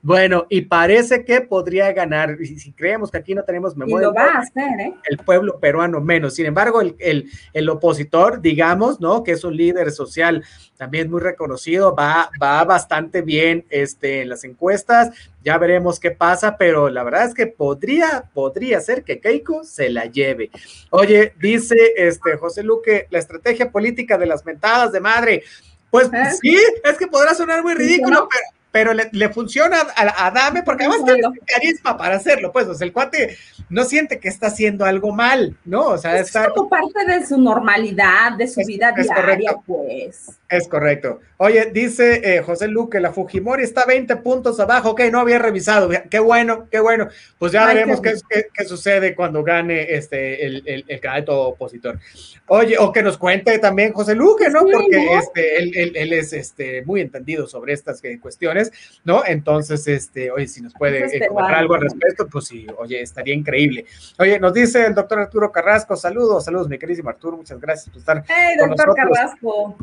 [0.03, 4.13] Bueno, y parece que podría ganar, y si creemos que aquí no tenemos memoria,
[4.55, 4.95] ¿eh?
[5.11, 6.35] el pueblo peruano menos.
[6.35, 9.25] Sin embargo, el, el, el opositor, digamos, ¿no?
[9.25, 10.45] Que es un líder social
[10.77, 15.11] también muy reconocido, va, va bastante bien este, en las encuestas,
[15.43, 19.89] ya veremos qué pasa, pero la verdad es que podría, podría ser que Keiko se
[19.89, 20.51] la lleve.
[20.91, 25.43] Oye, dice este José Luque, la estrategia política de las mentadas de madre.
[25.91, 26.33] Pues ¿Eh?
[26.41, 31.03] sí, es que podrá sonar muy ridículo, pero pero le, funciona a, Dame porque además
[31.03, 33.39] tiene carisma para hacerlo, pues, o sea, el cuate
[33.71, 35.87] no siente que está haciendo algo mal, ¿no?
[35.87, 40.27] O sea, es como parte de su normalidad, de su vida diaria, pues.
[40.49, 41.21] Es correcto.
[41.39, 44.91] Oye, dice eh, José Luque, la Fujimori está 20 puntos abajo.
[44.91, 45.91] Ok, no había revisado.
[46.09, 47.09] Qué bueno, qué bueno.
[47.39, 48.15] Pues ya veremos qué,
[48.55, 51.99] qué, sucede cuando gane este el, el, candidato opositor.
[52.47, 54.61] Oye, o que nos cuente también José Luque, ¿no?
[54.61, 58.19] Porque este, él, él, es este, muy entendido sobre estas eh,
[59.05, 59.23] ¿no?
[59.25, 63.35] Entonces, este, oye, si nos puede este, comentar algo al respecto, pues sí, oye, estaría
[63.35, 63.87] increíble.
[64.19, 67.99] Oye, nos dice el doctor Arturo Carrasco, saludos, saludos, mi querísimo Arturo, muchas gracias por
[67.99, 68.25] estar.
[68.27, 69.77] Hey, doctor Carrasco.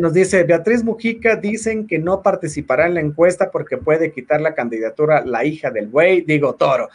[0.00, 4.52] Nos dice Beatriz Mujica, dicen que no participará en la encuesta porque puede quitar la
[4.52, 6.88] candidatura la hija del buey, digo toro.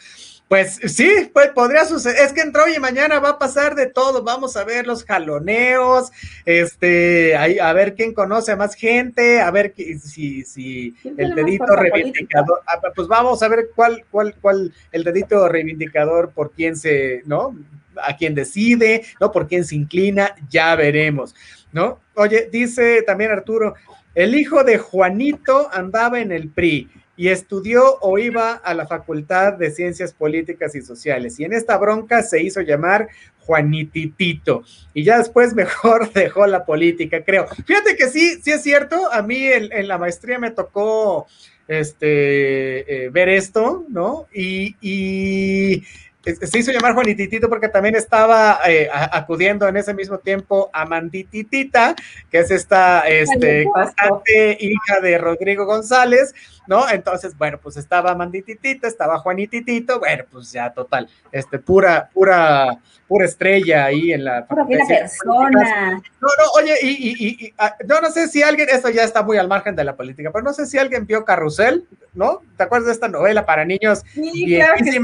[0.52, 2.26] Pues sí, pues podría suceder.
[2.26, 4.22] Es que entró y mañana va a pasar de todo.
[4.22, 6.12] Vamos a ver los jaloneos,
[6.46, 12.60] este, a, ver quién conoce a más gente, a ver si, si el dedito reivindicador.
[12.68, 17.58] Ah, pues vamos a ver cuál, cuál, cuál, el dedito reivindicador por quién se, ¿no?
[18.04, 19.32] A quién decide, ¿no?
[19.32, 21.34] Por quién se inclina, ya veremos,
[21.72, 22.02] ¿no?
[22.16, 23.76] Oye, dice también Arturo,
[24.16, 26.90] el hijo de Juanito andaba en el PRI
[27.22, 31.40] y estudió o iba a la Facultad de Ciencias Políticas y Sociales.
[31.40, 33.10] Y en esta bronca se hizo llamar
[33.42, 34.64] Juanititito.
[34.96, 37.46] Y ya después mejor dejó la política, creo.
[37.48, 39.14] Fíjate que sí, sí es cierto.
[39.14, 41.28] A mí en, la maestría me tocó
[41.68, 44.26] este, eh, ver esto, ¿no?
[44.34, 45.84] Y, y
[46.24, 51.96] se hizo llamar Juanititito porque también estaba eh, acudiendo en ese mismo tiempo a Mandititita,
[52.30, 56.34] que es esta este, constante hija de Rodrigo González,
[56.68, 56.88] ¿no?
[56.90, 63.26] Entonces, bueno, pues estaba Mandititita, estaba Juanititito, bueno, pues ya total, este, pura, pura, pura
[63.26, 64.46] estrella ahí en la...
[64.46, 66.02] Pura persona.
[66.22, 69.24] No, no, oye, y, y, y, ah, yo no sé si alguien, esto ya está
[69.24, 72.42] muy al margen de la política, pero no sé si alguien vio Carrusel, ¿no?
[72.58, 74.04] ¿Te acuerdas de esta novela para niños?
[74.14, 75.00] Sí, claro que sí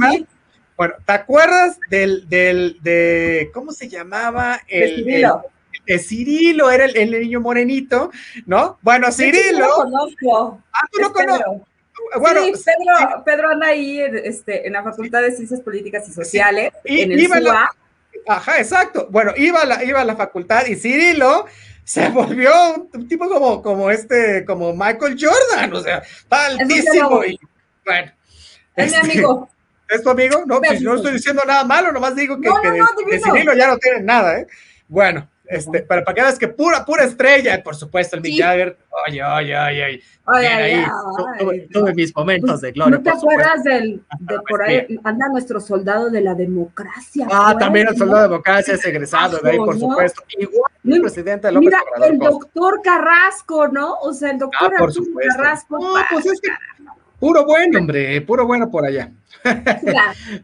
[0.78, 4.62] bueno, ¿te acuerdas del, del, de, ¿cómo se llamaba?
[4.68, 5.44] El, Cirilo.
[5.88, 8.12] El, Cirilo, era el, niño morenito,
[8.46, 8.78] ¿no?
[8.84, 9.60] Bueno, Cirilo.
[9.60, 10.64] lo conozco.
[10.72, 11.46] Ah, tú lo conoces.
[12.20, 16.72] Bueno, sí, Pedro, Pedro anda ahí este, en la Facultad de Ciencias Políticas y Sociales,
[16.84, 17.72] en el iba La,
[18.28, 19.08] ajá, exacto.
[19.10, 21.48] Bueno, iba a, la, iba a la facultad y Cirilo
[21.84, 22.52] se volvió
[22.94, 27.26] un, tipo como, como este, como Michael Jordan, o sea, altísimo.
[27.26, 27.40] Y,
[27.84, 28.12] bueno.
[28.76, 29.50] Es mi este, amigo.
[29.90, 30.44] ¿Es tu amigo?
[30.46, 34.40] No, pues no estoy diciendo nada malo, nomás digo que, de, ya no tienen nada,
[34.40, 34.48] ¿eh?
[34.88, 38.78] Bueno, este, para, para que veas que pura, pura estrella, por supuesto, el Mick Jagger,
[39.08, 40.86] oye, oye, oye, oye, ahí,
[41.72, 42.98] tuve, mis momentos de gloria.
[42.98, 47.28] ¿No te acuerdas del, de por ahí, anda nuestro soldado de la democracia?
[47.32, 51.52] Ah, también el soldado de democracia es egresado de ahí, por supuesto, igual el presidente
[51.52, 53.94] López Mira, el doctor Carrasco, ¿no?
[54.02, 54.88] O sea, el doctor ah,
[55.30, 55.80] Carrasco.
[55.80, 56.50] No, pues es que
[57.20, 59.12] puro bueno, hombre, puro bueno por allá.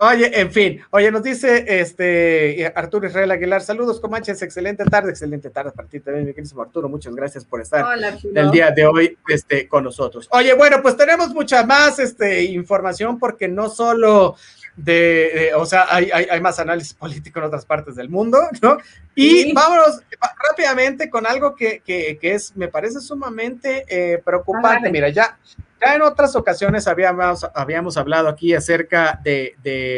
[0.00, 5.50] Oye, en fin, oye, nos dice este Arturo Israel Aguilar, saludos Comanches, excelente tarde, excelente
[5.50, 7.84] tarde para ti también, mi querido Arturo, muchas gracias por estar
[8.32, 10.28] el día de hoy este, con nosotros.
[10.30, 14.36] Oye, bueno, pues tenemos mucha más este, información porque no solo
[14.76, 18.78] de, o sea, hay, hay, más análisis político en otras partes del mundo, ¿no?
[19.16, 20.00] Y vámonos
[20.48, 24.92] rápidamente con algo que, que, que, es, me parece sumamente eh, preocupante.
[24.92, 25.36] Mira, ya,
[25.80, 29.54] ya en otras ocasiones habíamos, habíamos hablado aquí acerca de,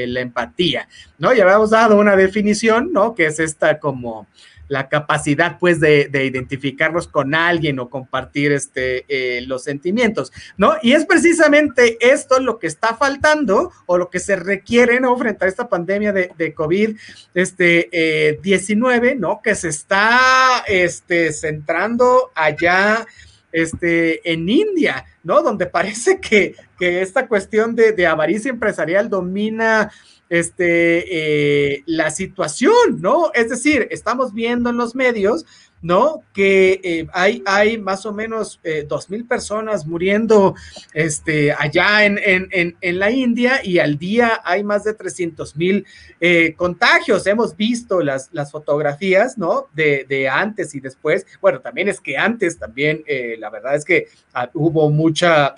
[0.09, 1.33] la empatía, ¿no?
[1.33, 3.15] Y habíamos dado una definición, ¿no?
[3.15, 4.27] Que es esta como
[4.69, 10.75] la capacidad, pues, de, de identificarnos con alguien o compartir este, eh, los sentimientos, ¿no?
[10.81, 15.17] Y es precisamente esto lo que está faltando o lo que se requiere, ¿no?
[15.17, 16.97] Frente a esta pandemia de, de COVID,
[17.35, 19.41] este, eh, 19, ¿no?
[19.43, 23.07] Que se está, este, centrando allá
[23.53, 25.43] este, en India, ¿no?
[25.43, 29.91] Donde parece que, que esta cuestión de, de, avaricia empresarial domina
[30.29, 33.33] este, eh, la situación, ¿no?
[33.35, 35.45] Es decir, estamos viendo en los medios
[35.83, 36.23] ¿no?
[36.33, 40.55] Que eh, hay, hay más o menos eh, dos mil personas muriendo
[40.93, 45.87] este, allá en, en, en, la India y al día hay más de 300 mil
[46.21, 47.27] eh, contagios.
[47.27, 49.69] Hemos visto las, las fotografías, ¿no?
[49.73, 51.27] De, de, antes y después.
[51.41, 53.03] Bueno, también es que antes también,
[53.39, 55.55] la verdad es que ah, hubo mucha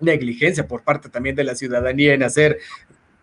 [0.00, 2.58] negligencia por parte también de la ciudadanía en hacer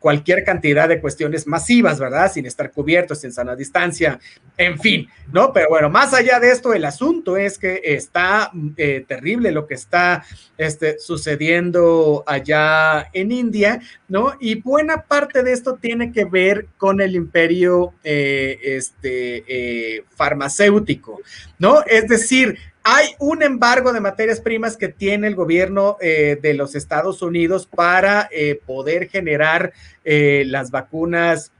[0.01, 2.31] cualquier cantidad de cuestiones masivas, ¿verdad?
[2.31, 4.19] Sin estar cubiertos, en sana distancia,
[4.57, 5.53] en fin, ¿no?
[5.53, 9.75] Pero bueno, más allá de esto, el asunto es que está eh, terrible lo que
[9.75, 10.25] está
[10.57, 14.33] este, sucediendo allá en India, ¿no?
[14.39, 21.21] Y buena parte de esto tiene que ver con el imperio eh, este, eh, farmacéutico,
[21.59, 21.83] ¿no?
[21.85, 26.73] Es decir, hay un embargo de materias primas que tiene el gobierno eh, de los
[26.73, 29.73] Estados Unidos para eh, poder generar
[30.03, 31.51] eh, las vacunas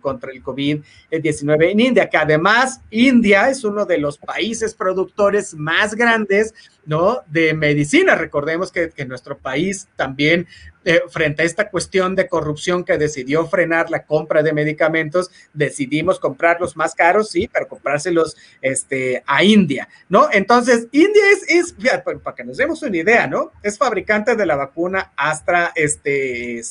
[0.00, 5.94] contra el COVID-19 en India, que además India es uno de los países productores más
[5.94, 6.54] grandes
[6.86, 7.18] ¿no?
[7.26, 8.14] de medicina.
[8.14, 10.46] Recordemos que, que nuestro país también
[10.82, 16.18] eh, frente a esta cuestión de corrupción que decidió frenar la compra de medicamentos, decidimos
[16.18, 20.28] comprarlos más caros, sí, pero comprárselos este, a India, ¿no?
[20.32, 21.74] Entonces, India es, es
[22.22, 23.52] para que nos demos una idea, ¿no?
[23.62, 26.62] Es fabricante de la vacuna Astra este,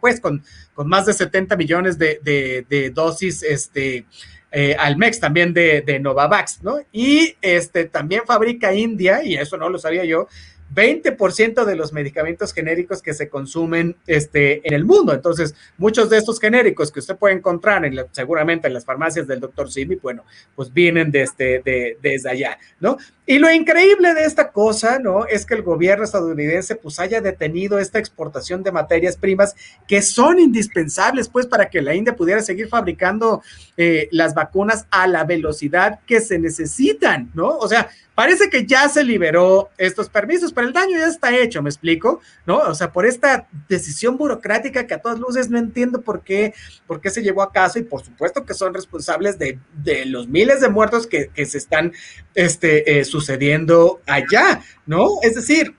[0.00, 0.44] pues, con,
[0.74, 2.20] con más de 70 millones de,
[2.68, 4.06] de, dosis, este,
[4.52, 6.78] eh, Almex también de, de Novavax, ¿no?
[6.92, 10.28] Y este también fabrica India, y eso no lo sabía yo,
[10.74, 15.12] 20% de los medicamentos genéricos que se consumen este, en el mundo.
[15.12, 19.40] Entonces, muchos de estos genéricos que usted puede encontrar en seguramente en las farmacias del
[19.40, 22.98] doctor Simi, bueno, pues vienen desde, de, desde allá, ¿no?
[23.30, 25.26] Y lo increíble de esta cosa, ¿no?
[25.26, 29.54] Es que el gobierno estadounidense pues haya detenido esta exportación de materias primas
[29.86, 33.42] que son indispensables pues para que la India pudiera seguir fabricando
[33.76, 37.58] eh, las vacunas a la velocidad que se necesitan, ¿no?
[37.58, 41.62] O sea, Parece que ya se liberó estos permisos, pero el daño ya está hecho,
[41.62, 42.56] me explico, ¿no?
[42.56, 46.52] O sea, por esta decisión burocrática que a todas luces no entiendo por qué,
[46.88, 49.60] por qué se llevó a caso y por supuesto que son responsables de,
[50.06, 51.92] los miles de muertos que, se están
[52.34, 55.08] este, eh, sucediendo allá, ¿no?
[55.22, 55.74] Es decir,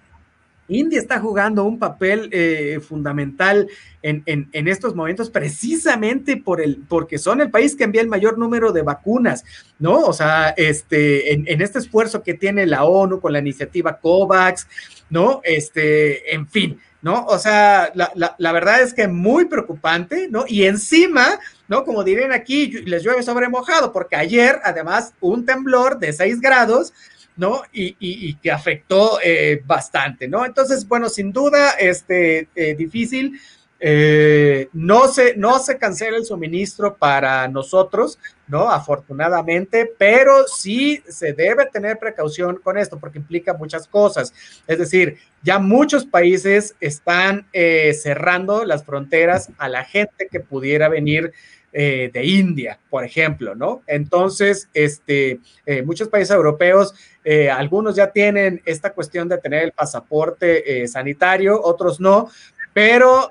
[0.69, 3.67] India está jugando un papel eh, fundamental
[4.01, 8.71] en, estos momentos precisamente por el, porque son el país que envía el mayor número
[8.71, 9.43] de vacunas,
[9.79, 9.99] ¿no?
[9.99, 14.67] O sea, este, en, este esfuerzo que tiene la ONU con la iniciativa COVAX,
[15.09, 15.41] ¿no?
[15.43, 17.25] Este, en fin, ¿no?
[17.25, 20.45] O sea, la, la verdad es que muy preocupante, ¿no?
[20.47, 21.83] Y encima, ¿no?
[21.83, 26.93] Como dirían aquí, les llueve sobre mojado, porque ayer, además, un temblor de 6 grados,
[27.39, 27.63] ¿no?
[27.71, 30.45] Y, que afectó eh, bastante, ¿no?
[30.45, 33.39] Entonces, bueno, sin duda, este, eh, difícil.
[33.81, 38.69] Eh, no, se, no se cancela el suministro para nosotros, ¿no?
[38.69, 44.33] Afortunadamente, pero sí se debe tener precaución con esto porque implica muchas cosas.
[44.67, 51.31] Es decir, ya muchos países están cerrando las fronteras a la gente que pudiera venir
[51.71, 53.83] eh, de India, por ejemplo, ¿no?
[53.85, 59.71] Entonces, este, eh, muchos países europeos, eh, algunos ya tienen esta cuestión de tener el
[59.71, 62.29] pasaporte sanitario, otros no,
[62.73, 63.29] pero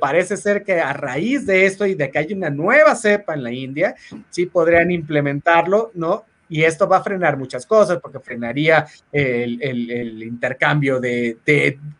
[0.00, 3.44] parece ser que a raíz de esto y de que hay una nueva cepa en
[3.44, 3.94] la India,
[4.30, 6.24] sí podrían implementarlo, ¿no?
[6.48, 11.38] Y esto va a frenar muchas cosas porque frenaría el, intercambio de,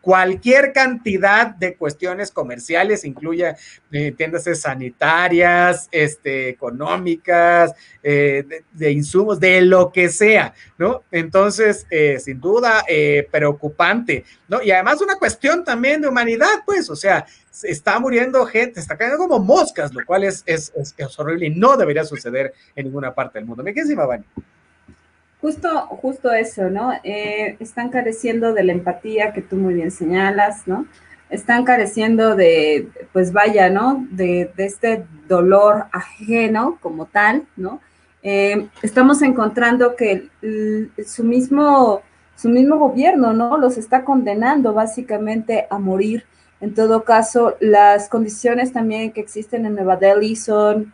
[0.01, 3.55] cualquier cantidad de cuestiones comerciales, incluye
[3.91, 7.73] eh, tiendas sanitarias, este, económicas,
[8.03, 11.03] eh, de, insumos, de lo que sea, ¿no?
[11.11, 12.83] Entonces, eh, sin duda,
[13.31, 14.61] preocupante, ¿no?
[14.61, 17.25] Y además una cuestión también de humanidad, pues, o sea,
[17.63, 21.77] está muriendo gente, está cayendo como moscas, lo cual es, es, es, horrible y no
[21.77, 23.63] debería suceder en ninguna parte del mundo.
[23.63, 24.23] ¿Me quedas, Vani?
[25.41, 26.93] Justo, justo eso, ¿no?
[27.03, 30.87] Eh, están careciendo de la empatía que tú muy bien señalas, ¿no?
[31.29, 34.07] Están careciendo de, pues vaya, ¿no?
[34.11, 37.81] De, de este dolor ajeno como tal, ¿no?
[38.23, 40.29] Eh, estamos encontrando que
[41.05, 42.01] su mismo,
[42.35, 43.57] su mismo gobierno, ¿no?
[43.57, 46.25] Los está condenando básicamente a morir
[46.59, 50.93] en todo caso, las condiciones también que existen en Nueva Delhi son,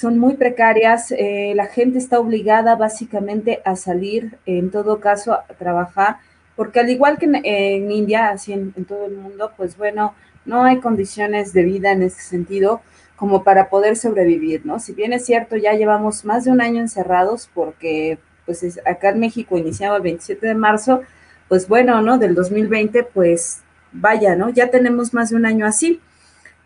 [0.00, 1.12] son muy precarias.
[1.12, 6.16] Eh, la gente está obligada básicamente a salir, en todo caso, a trabajar,
[6.56, 10.14] porque al igual que en, India, así en, todo el mundo, pues bueno,
[10.44, 12.80] no hay condiciones de vida en ese sentido
[13.14, 14.78] como para poder sobrevivir, ¿no?
[14.78, 19.20] Si bien es cierto, ya llevamos más de un año encerrados porque pues acá en
[19.20, 21.00] México iniciaba el 27 de marzo,
[21.48, 22.18] pues bueno, ¿no?
[22.18, 23.62] Del 2020, pues
[24.00, 24.50] vaya, ¿no?
[24.50, 26.00] Ya tenemos más de un año así.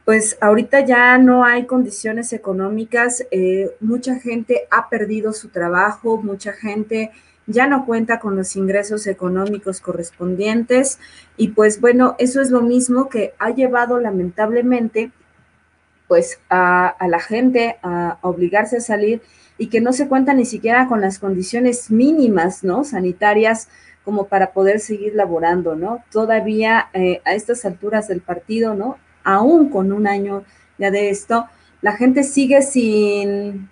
[0.05, 6.53] Pues ahorita ya no hay condiciones económicas, eh, mucha gente ha perdido su trabajo, mucha
[6.53, 7.12] gente
[7.47, 10.99] ya no cuenta con los ingresos económicos correspondientes
[11.37, 15.11] y pues bueno, eso es lo mismo que ha llevado lamentablemente
[16.09, 19.22] pues a, la gente a, obligarse a salir
[19.59, 22.83] y que no se cuenta ni siquiera con las condiciones mínimas, ¿no?
[22.83, 23.68] Sanitarias
[24.05, 26.03] como para poder seguir laborando, ¿no?
[26.11, 28.98] Todavía eh, a estas alturas del partido, ¿no?
[29.24, 30.44] Aún con un año
[30.78, 31.46] ya de esto,
[31.82, 33.68] la gente sigue sin,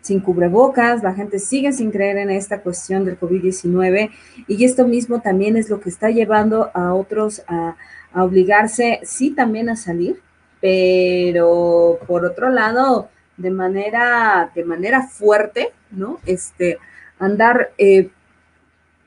[0.00, 4.10] sin cubrebocas, la gente sigue sin creer en esta cuestión del COVID-19
[4.46, 7.76] y esto mismo también es lo que está llevando a otros a,
[8.14, 10.20] obligarse, sí, también a salir,
[10.62, 16.18] pero por otro lado, de manera, de manera fuerte, ¿no?
[16.24, 16.78] Este,
[17.18, 18.10] andar, eh,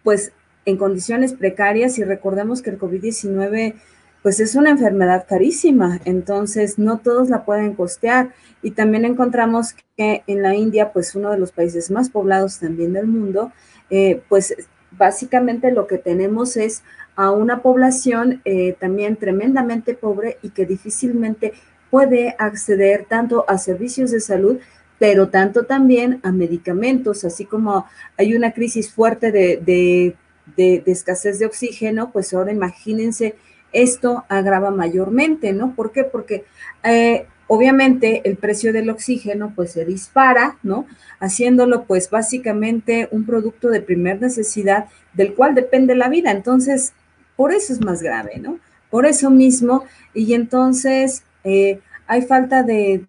[0.03, 0.31] pues,
[0.65, 3.75] en condiciones precarias y recordemos que el COVID-19
[4.21, 8.33] pues es una enfermedad carísima, entonces no todos la pueden costear.
[8.61, 12.93] Y también encontramos que en la India, pues uno de los países más poblados también
[12.93, 13.51] del mundo,
[13.89, 14.55] eh, pues
[14.91, 16.83] básicamente lo que tenemos es
[17.15, 21.53] a una población eh, también tremendamente pobre y que difícilmente
[21.89, 24.59] puede acceder tanto a servicios de salud,
[24.99, 27.85] pero tanto también a medicamentos, así como
[28.17, 30.15] hay una crisis fuerte de de,
[30.57, 33.35] escasez de oxígeno, pues ahora imagínense,
[33.73, 35.73] esto agrava mayormente, ¿no?
[35.75, 36.03] ¿Por qué?
[36.03, 36.45] Porque
[36.83, 40.85] eh, obviamente el precio del oxígeno pues se dispara, ¿no?
[41.19, 46.31] Haciéndolo pues básicamente un producto de primer necesidad del cual depende la vida.
[46.31, 46.93] Entonces,
[47.35, 48.59] por eso es más grave, ¿no?
[48.89, 53.05] Por eso mismo, y entonces eh, hay falta de,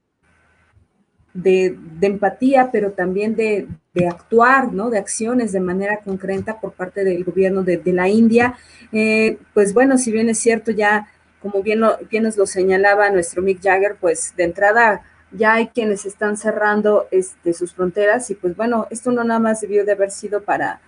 [1.34, 3.68] de, empatía, pero también de,
[4.08, 4.90] actuar, ¿no?
[4.90, 8.54] De acciones de manera concreta por parte del gobierno de, la India.
[8.90, 11.08] Eh, pues bueno, si bien es cierto, ya
[11.40, 15.02] como bien, bien nos lo señalaba nuestro Mick Jagger, pues de entrada
[15.32, 19.60] ya hay quienes están cerrando este, sus fronteras y pues bueno, esto no nada más
[19.60, 20.80] debió de haber sido para,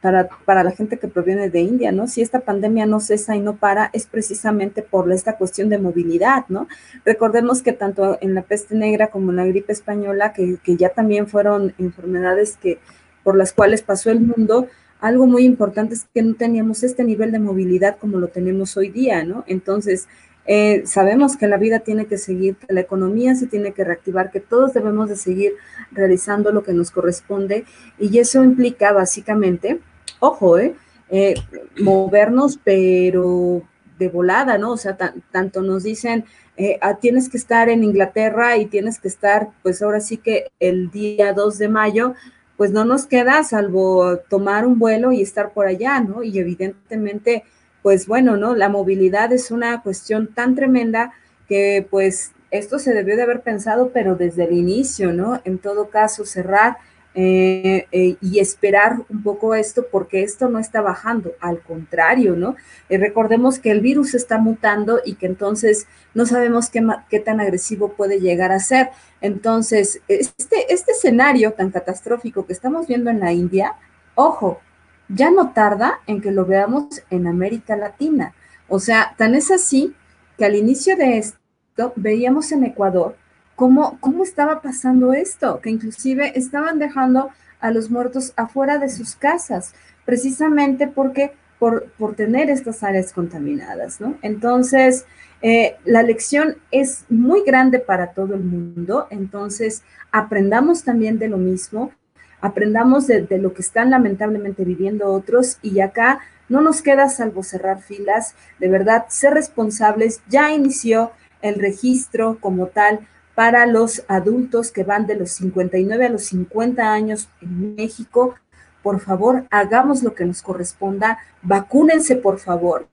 [0.00, 2.06] para, para, la gente que proviene de India, ¿no?
[2.06, 6.44] Si esta pandemia no cesa y no para, es precisamente por esta cuestión de movilidad,
[6.48, 6.68] ¿no?
[7.04, 10.90] Recordemos que tanto en la peste negra como en la gripe española, que, que ya
[10.90, 12.78] también fueron enfermedades que,
[13.24, 14.68] por las cuales pasó el mundo,
[15.00, 18.90] algo muy importante es que no teníamos este nivel de movilidad como lo tenemos hoy
[18.90, 19.44] día, ¿no?
[19.46, 20.08] Entonces,
[20.50, 24.30] eh, sabemos que la vida tiene que seguir, que la economía se tiene que reactivar,
[24.30, 25.52] que todos debemos de seguir
[25.92, 27.66] realizando lo que nos corresponde
[27.98, 29.80] y eso implica básicamente,
[30.20, 30.74] ojo, eh,
[31.10, 31.34] eh
[31.78, 33.62] movernos, pero
[33.98, 34.72] de volada, ¿no?
[34.72, 34.96] O sea,
[35.30, 36.24] tanto nos dicen,
[36.56, 40.50] eh, ah, tienes que estar en Inglaterra y tienes que estar, pues ahora sí que
[40.60, 42.14] el día 2 de mayo,
[42.56, 46.22] pues no nos queda salvo tomar un vuelo y estar por allá, ¿no?
[46.22, 47.44] Y evidentemente,
[47.88, 48.54] pues bueno, ¿no?
[48.54, 51.14] La movilidad es una cuestión tan tremenda
[51.48, 55.40] que pues esto se debió de haber pensado, pero desde el inicio, ¿no?
[55.46, 56.76] En todo caso, cerrar
[57.14, 62.56] eh, eh, y esperar un poco esto porque esto no está bajando, al contrario, ¿no?
[62.90, 67.40] Eh, recordemos que el virus está mutando y que entonces no sabemos qué, qué, tan
[67.40, 68.90] agresivo puede llegar a ser.
[69.22, 73.76] Entonces, este, este escenario tan catastrófico que estamos viendo en la India,
[74.14, 74.60] ojo,
[75.08, 78.34] ya no tarda en que lo veamos en América Latina.
[78.68, 79.94] O sea, tan es así
[80.36, 83.16] que al inicio de esto veíamos en Ecuador
[83.56, 87.30] cómo, cómo estaba pasando esto, que inclusive estaban dejando
[87.60, 94.00] a los muertos afuera de sus casas, precisamente porque por, por tener estas áreas contaminadas,
[94.00, 94.16] ¿no?
[94.22, 95.06] Entonces,
[95.42, 99.82] eh, la lección es muy grande para todo el mundo, entonces
[100.12, 101.92] aprendamos también de lo mismo,
[102.40, 107.82] aprendamos de, lo que están lamentablemente viviendo otros y acá no nos queda salvo cerrar
[107.82, 111.12] filas, de verdad, ser responsables, ya inició
[111.42, 113.00] el registro como tal
[113.34, 118.34] para los adultos que van de los 59 a los 50 años en México.
[118.82, 122.88] Por favor, hagamos lo que nos corresponda, vacúnense, por favor.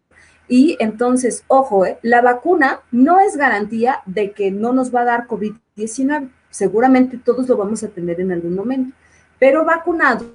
[0.47, 5.05] Y entonces, ojo, eh, la vacuna no es garantía de que no nos va a
[5.05, 6.29] dar COVID-19.
[6.49, 8.95] Seguramente todos lo vamos a tener en algún momento.
[9.39, 10.31] Pero vacunados,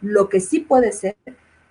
[0.00, 1.16] lo que sí puede ser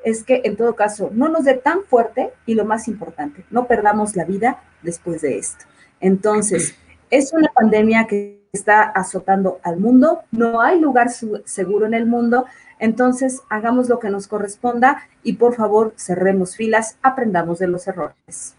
[0.04, 3.68] es que en todo caso no nos dé tan fuerte y lo más importante, no
[3.68, 5.66] perdamos la vida después de esto.
[6.00, 6.76] Entonces,
[7.10, 12.46] es una pandemia que está azotando al mundo, no hay lugar seguro en el mundo,
[12.80, 18.56] entonces hagamos lo que nos corresponda y por favor cerremos filas, aprendamos de los errores.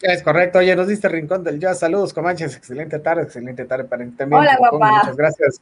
[0.00, 0.58] Es correcto.
[0.58, 1.78] Oye, nos diste Rincón del Jazz.
[1.78, 2.56] Saludos, Comanches.
[2.56, 4.42] Excelente tarde, excelente tarde para también.
[4.42, 4.98] Hola, papá.
[4.98, 5.60] Muchas gracias.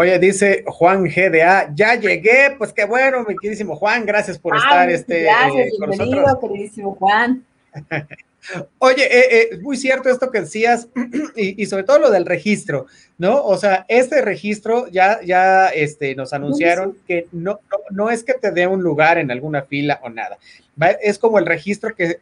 [0.00, 2.54] Oye, dice Juan GDA, ya llegué.
[2.56, 4.06] Pues qué bueno, mi queridísimo Juan.
[4.06, 7.44] Gracias por estar este, gracias, bienvenido, queridísimo Juan.
[8.78, 10.86] Oye, eh, eh, muy cierto esto que decías
[11.34, 12.86] y, sobre todo lo del registro,
[13.18, 13.44] ¿no?
[13.44, 18.34] O sea, este registro ya, ya este, nos anunciaron que no, no, no, es que
[18.34, 20.38] te dé un lugar en alguna fila o nada
[21.02, 22.18] es como el registro que,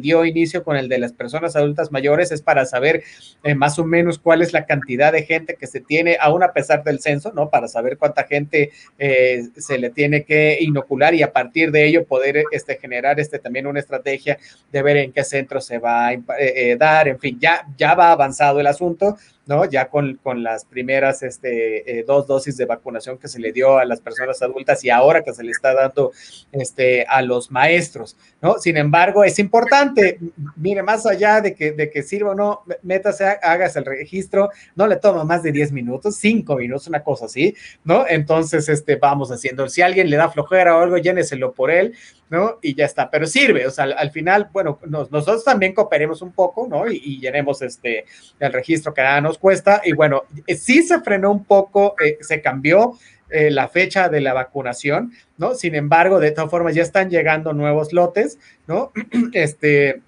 [0.00, 3.02] dio inicio con el de las personas adultas mayores, es para saber
[3.42, 6.52] eh, más o menos cuál es la cantidad de gente que se tiene, aún a
[6.52, 7.50] pesar del censo, ¿no?
[7.50, 12.04] Para saber cuánta gente eh, se le tiene que inocular y a partir de ello
[12.04, 14.38] poder este, generar este, también una estrategia
[14.70, 18.12] de ver en qué centro se va a eh, dar, en fin, ya, ya va
[18.12, 19.16] avanzado el asunto
[19.46, 19.64] ¿no?
[19.64, 23.78] Ya con, con las primeras este, eh, dos dosis de vacunación que se le dio
[23.78, 26.12] a las personas adultas y ahora que se le está dando
[26.52, 28.58] este, a los maestros, ¿no?
[28.58, 30.18] Sin embargo, es importante,
[30.56, 34.96] mire, más allá de que, de sirva o no, métase, hagas el registro, no le
[34.96, 38.06] toma más de 10 minutos, 5 minutos, una cosa así, ¿no?
[38.08, 41.94] Entonces, este, vamos haciendo, si alguien le da flojera o algo, lléneselo por él,
[42.28, 42.58] ¿no?
[42.62, 46.66] Y ya está, pero sirve, o sea, al, final, bueno, nosotros también cooperemos un poco,
[46.68, 46.88] ¿no?
[46.88, 48.04] Y, llenemos este,
[48.38, 52.94] el registro que nada cuesta, y bueno, sí se frenó un poco, eh, se cambió
[53.28, 55.54] eh, la fecha de la vacunación, ¿no?
[55.54, 58.92] Sin embargo, de todas formas, ya están llegando nuevos lotes, ¿no?
[59.32, 60.00] Este,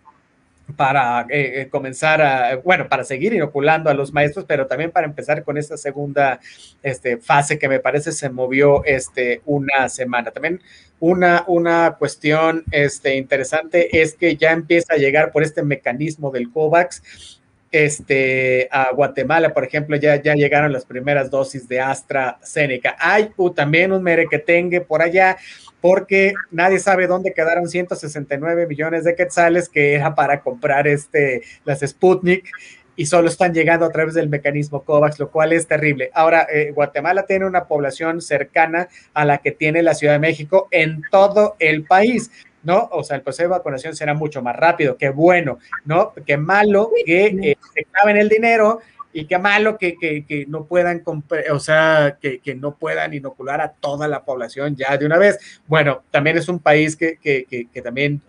[0.77, 5.07] para eh, eh, comenzar a, bueno, para seguir inoculando a los maestros, pero también para
[5.07, 6.41] empezar con esta segunda
[6.83, 10.31] este, fase que me parece se movió este, una semana.
[10.31, 10.61] También
[11.01, 16.51] una, una cuestión este, interesante es que ya empieza a llegar por este mecanismo del
[16.51, 17.38] COVAX
[17.71, 22.97] este, a Guatemala, por ejemplo, ya, ya llegaron las primeras dosis de AstraZeneca.
[22.99, 25.37] Hay también un merequetengue por allá,
[25.81, 31.81] porque nadie sabe dónde quedaron 169 millones de quetzales que era para comprar este, las
[31.81, 32.51] Sputnik
[32.99, 36.11] y solo están llegando a través del mecanismo COVAX, lo cual es terrible.
[36.15, 40.67] Ahora, eh, Guatemala tiene una población cercana a la que tiene la Ciudad de México
[40.73, 42.33] en todo el país.
[42.69, 42.87] ¿No?
[42.93, 46.13] O sea, el proceso de vacunación será mucho más rápido, qué bueno, ¿no?
[46.27, 51.03] Qué malo que eh, se claven el dinero y qué malo que, que, no puedan,
[51.51, 55.39] o sea, que, que, no puedan inocular a toda la población ya de una vez.
[55.67, 58.21] Bueno, también es un país que, que también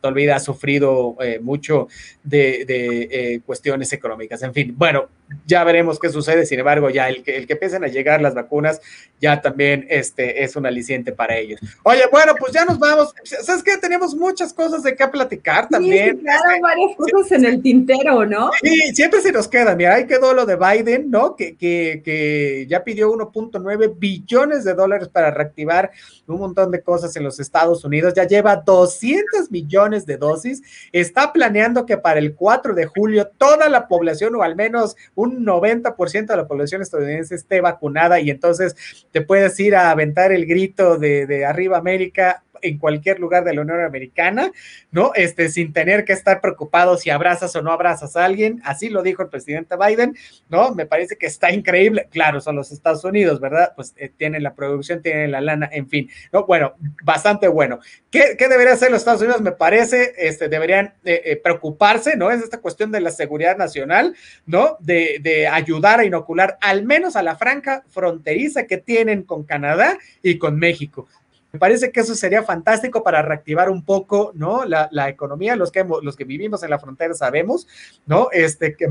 [0.00, 1.88] todavía ha sufrido eh, mucho
[2.22, 4.42] de, de eh, cuestiones económicas.
[4.42, 5.10] En fin, bueno,
[5.46, 6.46] ya veremos qué sucede.
[6.46, 8.80] Sin embargo, ya el que, el que empiecen a llegar las vacunas
[9.20, 11.60] ya también este, es un aliciente para ellos.
[11.84, 13.14] Oye, bueno, pues ya nos vamos.
[13.22, 13.76] ¿Sabes qué?
[13.76, 16.16] Tenemos muchas cosas de qué platicar también.
[16.16, 18.50] Sí, claro, varias cosas en el tintero, ¿no?
[18.60, 19.76] Sí, siempre se nos queda.
[19.76, 21.36] Mira, ahí quedó lo de Biden, ¿no?
[21.36, 25.92] Que, que, que ya pidió 1.9 billones de dólares para reactivar
[26.26, 28.14] un montón de cosas en los Estados Unidos.
[28.14, 30.62] Ya lleva 200 millones de dosis.
[30.90, 35.21] Está planeando que para el 4 de julio toda la población, o al menos un
[35.30, 40.46] 90% de la población estadounidense esté vacunada y entonces te puedes ir a aventar el
[40.46, 44.50] grito de, de arriba América en cualquier lugar de la Unión Americana,
[44.90, 45.12] ¿no?
[45.14, 48.60] Este, sin tener que estar preocupado si abrazas o no abrazas a alguien.
[48.64, 50.16] Así lo dijo el presidente Biden,
[50.48, 50.74] ¿no?
[50.74, 52.08] Me parece que está increíble.
[52.10, 53.72] Claro, son los Estados Unidos, ¿verdad?
[53.74, 56.46] Pues eh, tienen la producción, tienen la lana, en fin, ¿no?
[56.46, 57.80] Bueno, bastante bueno.
[58.10, 59.40] ¿Qué, debería hacer los Estados Unidos?
[59.40, 62.30] Me parece, este, deberían eh, eh, preocuparse, ¿no?
[62.30, 64.14] Es esta cuestión de la seguridad nacional,
[64.46, 64.76] ¿no?
[64.80, 69.98] De, de ayudar a inocular al menos a la franca fronteriza que tienen con Canadá
[70.22, 71.08] y con México.
[71.52, 74.64] Me parece que eso sería fantástico para reactivar un poco, ¿no?
[74.64, 77.68] La, la, economía, los que, los que vivimos en la frontera sabemos,
[78.06, 78.28] ¿no?
[78.32, 78.88] Este, que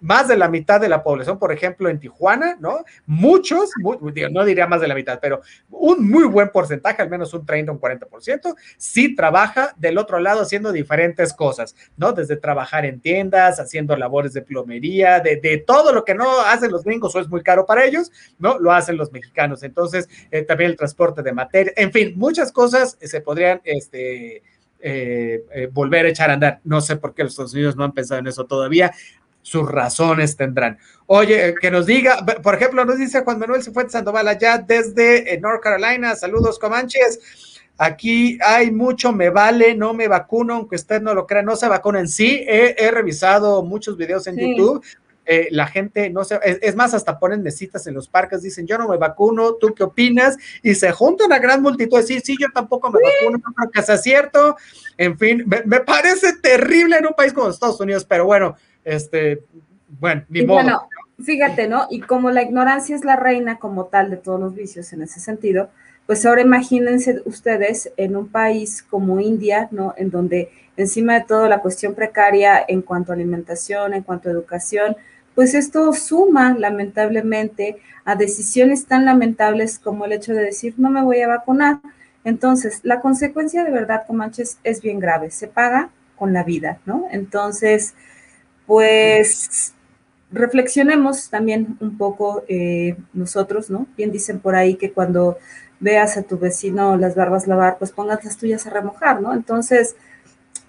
[0.00, 2.84] más de la mitad de la población, por ejemplo, en Tijuana, ¿no?
[3.06, 3.98] Muchos, muy,
[4.30, 7.72] no diría más de la mitad, pero un muy buen porcentaje, al menos un 30,
[7.72, 12.12] un 40%, sí trabaja del otro lado haciendo diferentes cosas, ¿no?
[12.12, 16.70] Desde trabajar en tiendas, haciendo labores de plomería, de, de todo lo que no hacen
[16.70, 18.60] los gringos o es muy caro para ellos, ¿no?
[18.60, 19.64] Lo hacen los mexicanos.
[19.64, 24.42] Entonces, eh, también el transporte de materia en fin, muchas cosas se podrían este,
[24.80, 26.60] eh, eh, volver a echar a andar.
[26.64, 28.92] No sé por qué los Estados Unidos no han pensado en eso todavía.
[29.42, 30.78] Sus razones tendrán.
[31.06, 35.38] Oye, eh, que nos diga, por ejemplo, nos dice Juan Manuel Cifuentes Sandoval allá desde
[35.40, 36.14] North Carolina.
[36.14, 37.18] Saludos, Comanches.
[37.78, 41.66] Aquí hay mucho, me vale, no me vacuno, aunque usted no lo crea, no se
[41.66, 42.06] vacunan.
[42.06, 44.54] Sí, he, he revisado muchos videos en sí.
[44.54, 44.84] YouTube
[45.32, 48.66] eh, la gente no sé, es, es, más, hasta ponen mesitas en los parques, dicen
[48.66, 50.36] yo no me vacuno, ¿tú qué opinas?
[50.60, 53.04] Y se junta una gran multitud de sí, sí, yo tampoco me sí.
[53.04, 54.56] vacuno, no creo que sea cierto.
[54.98, 59.44] En fin, me, me, parece terrible en un país como Estados Unidos, pero bueno, este,
[60.00, 60.62] bueno, ni modo.
[60.62, 60.88] Bueno,
[61.22, 61.86] fíjate, ¿no?
[61.90, 65.20] Y como la ignorancia es la reina como tal de todos los vicios en ese
[65.20, 65.70] sentido,
[66.06, 69.94] pues ahora imagínense ustedes en un país como India, ¿no?
[69.96, 74.32] En donde encima de todo la cuestión precaria en cuanto a alimentación, en cuanto a
[74.32, 74.96] educación,
[75.40, 81.02] pues esto suma lamentablemente a decisiones tan lamentables como el hecho de decir no me
[81.02, 81.78] voy a vacunar.
[82.24, 87.06] Entonces, la consecuencia de verdad, Comanches, es bien grave, se paga con la vida, ¿no?
[87.10, 87.94] Entonces,
[88.66, 89.72] pues
[90.30, 93.86] reflexionemos también un poco eh, nosotros, ¿no?
[93.96, 95.38] Bien dicen por ahí que cuando
[95.80, 99.32] veas a tu vecino las barbas lavar, pues pongas las tuyas a remojar, ¿no?
[99.32, 99.96] Entonces,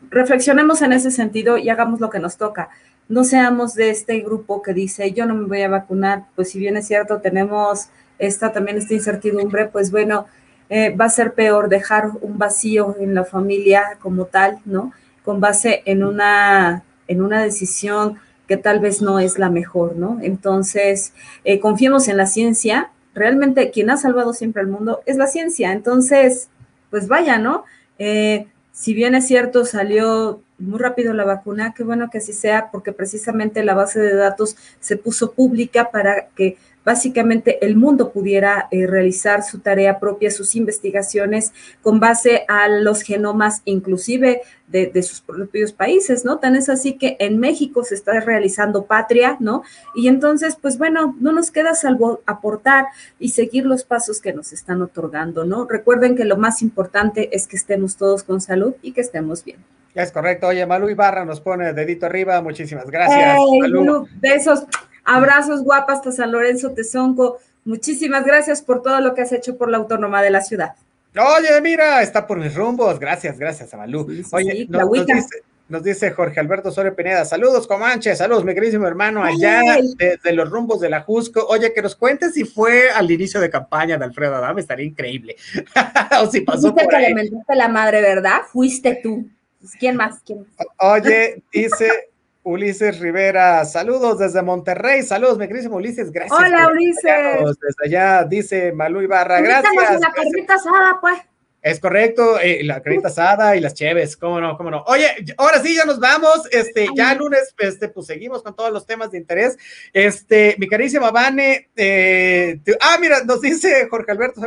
[0.10, 2.70] reflexionemos en ese sentido y hagamos lo que nos toca
[3.10, 6.60] no seamos de este grupo que dice yo no me voy a vacunar, pues si
[6.60, 7.90] bien es cierto, tenemos
[8.20, 10.28] esta también esta incertidumbre, pues bueno,
[10.70, 14.94] eh, va a ser peor dejar un vacío en la familia como tal, ¿no?
[15.26, 20.20] Con base en una, en una decisión que tal vez no es la mejor, ¿no?
[20.22, 22.92] Entonces, eh, confiemos en la ciencia.
[23.14, 25.74] Realmente quien ha salvado siempre al mundo es la ciencia.
[25.74, 26.50] Entonces,
[26.90, 27.66] pues vaya, ¿no?
[28.00, 32.70] Eh, si bien es cierto, salió muy rápido la vacuna, qué bueno que así sea,
[32.72, 38.68] porque precisamente la base de datos se puso pública para que básicamente el mundo pudiera
[38.72, 45.04] eh, realizar su tarea propia, sus investigaciones con base a los genomas inclusive de, de,
[45.04, 46.40] sus propios países, ¿no?
[46.40, 49.64] Tan es así que en México se está realizando patria, ¿no?
[49.94, 52.86] Y entonces, pues bueno, no nos queda salvo aportar
[53.20, 55.68] y seguir los pasos que nos están otorgando, ¿no?
[55.68, 59.60] Recuerden que lo más importante es que estemos todos con salud y que estemos bien.
[59.94, 60.48] Es correcto.
[60.48, 62.42] Oye, Malú Ibarra nos pone dedito arriba.
[62.42, 63.38] Muchísimas gracias.
[63.38, 64.08] Hey, Malú.
[64.22, 64.64] Besos.
[65.04, 67.40] Abrazos guapas hasta San Lorenzo Tezonco.
[67.66, 70.76] Muchísimas gracias por todo lo que has hecho por la autónoma de la ciudad.
[71.16, 73.00] Oye, mira, está por mis rumbos.
[73.00, 74.08] Gracias, gracias, Amalú.
[74.10, 78.16] Sí, sí, Oye, sí, nos, nos, dice, nos dice Jorge Alberto Soria Pineda, saludos Comanche,
[78.16, 79.62] saludos mi queridísimo hermano allá
[79.98, 81.46] de, los rumbos de la Jusco.
[81.48, 85.36] Oye, que nos cuentes si fue al inicio de campaña de Alfredo Adame, estaría increíble.
[86.22, 87.14] o si pasó por ahí.
[87.50, 88.42] la madre, ¿verdad?
[88.52, 89.28] Fuiste tú.
[89.62, 90.22] Pues, ¿Quién más?
[90.26, 90.46] ¿Quién
[90.80, 92.10] Oye, dice
[92.44, 96.38] Ulises Rivera, saludos desde Monterrey, saludos, mi queridísimo Ulises, gracias.
[96.38, 97.04] Hola, Ulises.
[97.04, 100.02] Desde allá, dice Malú Ibarra, gracias.
[100.02, 101.20] la carnita asada, pues.
[101.62, 104.84] Es correcto, eh, la carita asada y las cheves, cómo no, cómo no.
[104.88, 105.08] Oye,
[105.38, 109.12] ahora sí ya nos vamos, este, ya lunes, este, pues seguimos con todos los temas
[109.12, 109.60] de interés.
[109.94, 114.42] Este, mi carísima Vane, eh, ah, mira, nos dice Jorge Alberto,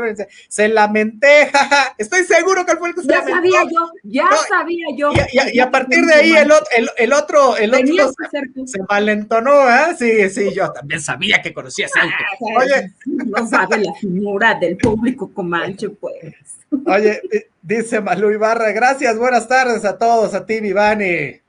[0.49, 1.51] se lamenté,
[1.99, 5.13] estoy seguro que fue el que se Ya sabía yo, ya sabía yo.
[5.53, 9.95] Y, a partir de ahí el, el, el otro, el otro se, se, malentonó, ¿eh?
[9.97, 12.15] Sí, sí, yo también sabía que conocías algo.
[12.19, 12.93] Ah, Oye.
[13.25, 16.35] No sabe la figura del público comanche, pues.
[16.87, 17.23] Oye,
[17.63, 21.41] dice Malú Ibarra, gracias, buenas tardes a todos, a ti, Vivani.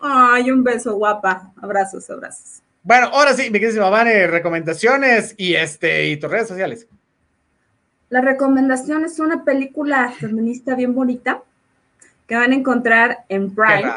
[0.00, 1.52] Ay, un beso, guapa.
[1.60, 2.62] Abrazos, abrazos.
[2.82, 6.86] Bueno, ahora sí, mi querida Vane, recomendaciones y este y tus redes sociales.
[8.08, 11.42] La recomendación es una película feminista bien bonita
[12.26, 13.92] que van a encontrar en Prime.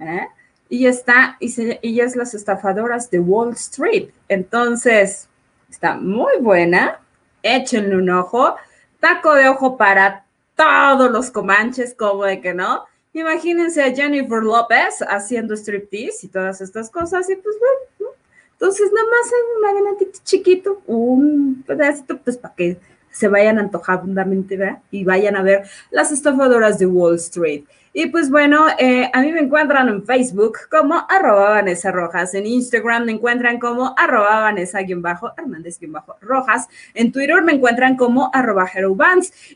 [0.00, 0.26] ¿eh?
[0.68, 4.08] Y está, y, se, y es Las Estafadoras de Wall Street.
[4.28, 5.28] Entonces,
[5.70, 6.98] está muy buena.
[7.42, 8.56] Échenle un ojo
[9.02, 10.24] taco de ojo para
[10.54, 12.84] todos los comanches, como de que no.
[13.12, 18.12] Imagínense a Jennifer López haciendo striptease y todas estas cosas, y pues bueno,
[18.52, 22.78] entonces nada más un adelantito chiquito, un pedacito, pues para que
[23.10, 24.78] se vayan antojadamente, ¿verdad?
[24.92, 27.64] Y vayan a ver las estafadoras de Wall Street.
[27.94, 32.46] Y pues bueno, eh, a mí me encuentran en Facebook como arroba Vanessa Rojas, en
[32.46, 38.66] Instagram me encuentran como arroba Vanessa-Hernández-Rojas, en Twitter me encuentran como arroba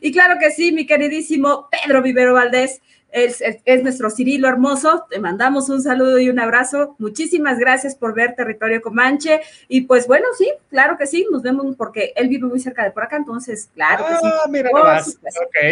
[0.01, 2.79] Y claro que sí, mi queridísimo Pedro Vivero Valdés,
[3.11, 5.05] es, nuestro Cirilo hermoso.
[5.09, 6.95] Te mandamos un saludo y un abrazo.
[6.99, 9.41] Muchísimas gracias por ver Territorio Comanche.
[9.67, 12.91] Y pues bueno, sí, claro que sí, nos vemos porque él vive muy cerca de
[12.91, 14.19] por acá, entonces, claro que sí.
[14.23, 14.69] Ah, mira
[15.01, 15.11] Sí,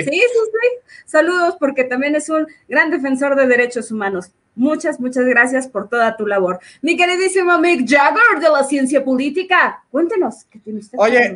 [0.04, 0.92] sí, sí.
[1.06, 4.32] Saludos porque también es un gran defensor de derechos humanos.
[4.56, 6.60] Muchas, muchas gracias por toda tu labor.
[6.82, 10.98] Mi queridísimo Mick Jagger de la ciencia política, cuéntenos qué tiene usted.
[10.98, 11.36] Oye,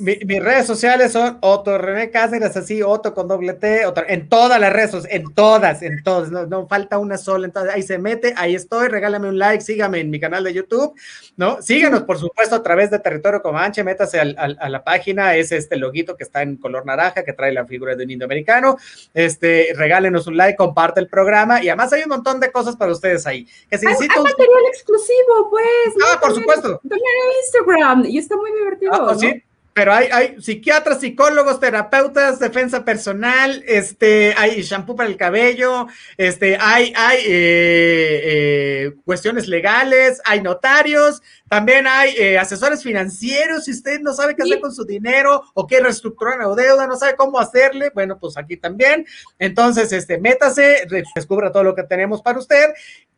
[0.00, 4.72] mis redes sociales son Otto René Cáceres, así, Otto con doble T, en todas las
[4.72, 8.88] redes, en todas, en todas, no, falta una sola, entonces ahí se mete, ahí estoy,
[8.88, 10.94] regálame un like, sígame en mi canal de YouTube,
[11.36, 11.62] ¿no?
[11.62, 16.16] Síganos, por supuesto, a través de Territorio Comanche, métase a la página, es este loguito
[16.16, 18.78] que está en color naranja, que trae la figura de un indio americano,
[19.14, 22.92] este, regálenos un like, comparte el programa, y además hay un montón de cosas para
[22.92, 23.44] ustedes ahí.
[23.70, 25.94] Que hay, material exclusivo, pues.
[26.06, 26.80] Ah, por supuesto.
[26.88, 28.92] También en Instagram y está muy divertido.
[28.94, 29.42] Ah, sí,
[29.78, 36.58] pero hay, hay psiquiatras, psicólogos, terapeutas, defensa personal, este, hay shampoo para el cabello, este,
[36.60, 44.00] hay, hay eh, eh, cuestiones legales, hay notarios, también hay eh, asesores financieros, si usted
[44.00, 47.38] no sabe qué hacer con su dinero o quiere reestructurar la deuda, no sabe cómo
[47.38, 49.06] hacerle, bueno, pues aquí también.
[49.38, 52.66] Entonces, este, métase, descubra todo lo que tenemos para usted.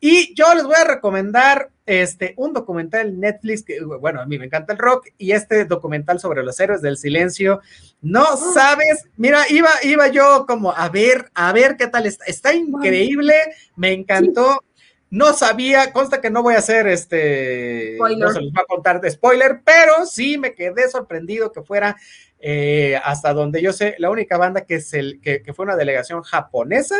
[0.03, 4.45] Y yo les voy a recomendar este, un documental Netflix que, bueno, a mí me
[4.45, 7.61] encanta el rock y este documental sobre los héroes del silencio.
[8.01, 8.37] No ah.
[8.55, 12.25] sabes, mira, iba, iba yo como a ver, a ver qué tal está.
[12.25, 13.35] Está increíble,
[13.75, 14.63] me encantó.
[15.11, 19.01] No sabía, consta que no voy a hacer este, no se les va a contar
[19.01, 21.97] de spoiler, pero sí me quedé sorprendido que fuera
[22.43, 26.23] eh, hasta donde yo sé, la única banda que, es el, que, fue una delegación
[26.23, 26.95] japonesa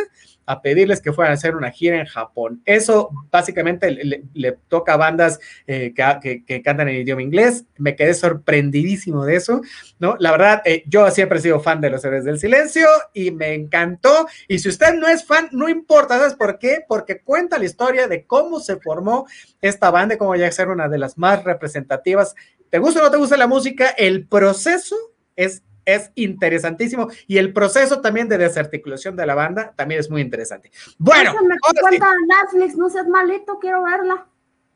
[0.46, 2.62] a pedirles que fueran a hacer una gira en Japón.
[2.64, 7.64] Eso básicamente le, toca a bandas eh, que, cantan en idioma inglés.
[7.76, 9.62] Me quedé sorprendidísimo de eso,
[9.98, 10.16] ¿no?
[10.18, 13.54] La verdad, eh, yo siempre he sido fan de los Héroes del Silencio y me
[13.54, 14.26] encantó.
[14.46, 16.84] Y si usted no es fan, no importa, ¿sabes por qué?
[16.86, 19.26] Porque cuenta la historia de cómo se formó
[19.60, 22.34] esta banda, cómo ya ser una de las más representativas.
[22.70, 23.90] ¿Te gusta o no te gusta la música?
[23.90, 24.96] El proceso
[25.36, 30.20] es, es interesantísimo y el proceso también de desarticulación de la banda también es muy
[30.20, 30.70] interesante.
[30.98, 31.32] Bueno,
[31.80, 34.26] cuenta Netflix, no seas malito, quiero verla.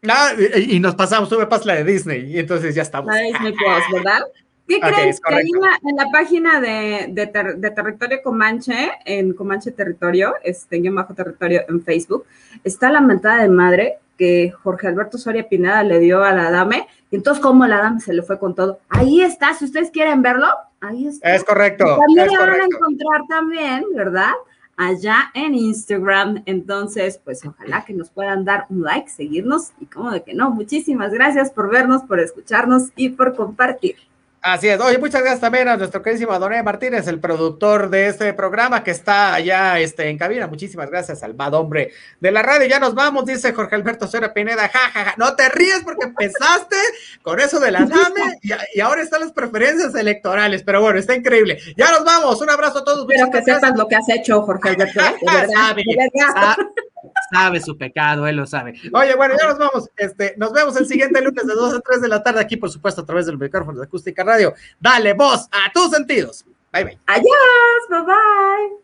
[0.09, 3.13] Ah, y, nos pasamos, tú me pasas la de Disney y entonces ya estamos.
[3.13, 4.21] La Disney Plus, ¿verdad?
[4.69, 5.21] ¿Qué crees?
[5.21, 5.51] Que ahí
[5.85, 11.83] en la, página de, de, Territorio Comanche, en Comanche Territorio, este, yo bajo territorio en
[11.83, 12.27] Facebook,
[12.65, 16.87] está la mentada de madre que Jorge Alberto Soria Pineda le dio a la dame,
[17.11, 18.79] y entonces como la dame se le fue con todo.
[18.89, 20.49] Ahí está, si ustedes quieren verlo,
[20.81, 21.35] ahí está.
[21.35, 21.85] Es correcto.
[21.85, 24.33] también lo van a encontrar también, ¿verdad?
[24.77, 26.43] Allá en Instagram.
[26.47, 30.51] Entonces, pues ojalá que nos puedan dar un like, seguirnos y como de que no.
[30.51, 33.97] Muchísimas gracias por vernos, por escucharnos y por compartir.
[34.47, 34.81] Así es.
[34.81, 38.93] Oye, muchas gracias también a nuestro queridísimo Adonai Martínez, el productor de este programa que
[38.93, 40.47] está allá este, en cabina.
[40.47, 41.91] Muchísimas gracias al bad hombre
[42.21, 42.69] de la radio.
[42.69, 44.69] Ya nos vamos, dice Jorge Alberto Sora Pineda.
[44.69, 45.15] Ja, ja, ja.
[45.17, 46.77] No te ríes porque empezaste
[47.23, 50.63] con eso de la NAME y, y, ahora están las preferencias electorales.
[50.63, 51.59] Pero bueno, está increíble.
[51.77, 52.41] Ya nos vamos.
[52.41, 53.01] Un abrazo a todos.
[53.01, 55.01] Espero que sepas lo que has hecho, Jorge Alberto.
[55.01, 55.15] ¿eh?
[55.23, 56.57] De verdad, sabe, de verdad.
[57.31, 58.81] Sabe, su pecado, él lo sabe.
[58.93, 59.91] Oye, bueno, ya nos vamos.
[59.97, 62.71] Este, nos vemos el siguiente lunes de 2 a 3 de la tarde aquí, por
[62.71, 64.55] supuesto, a través del micrófono de Acústica Radio.
[64.81, 66.45] Dale voz a tus sentidos.
[66.73, 66.99] Bye, bye.
[67.07, 68.77] Adiós, bye bye.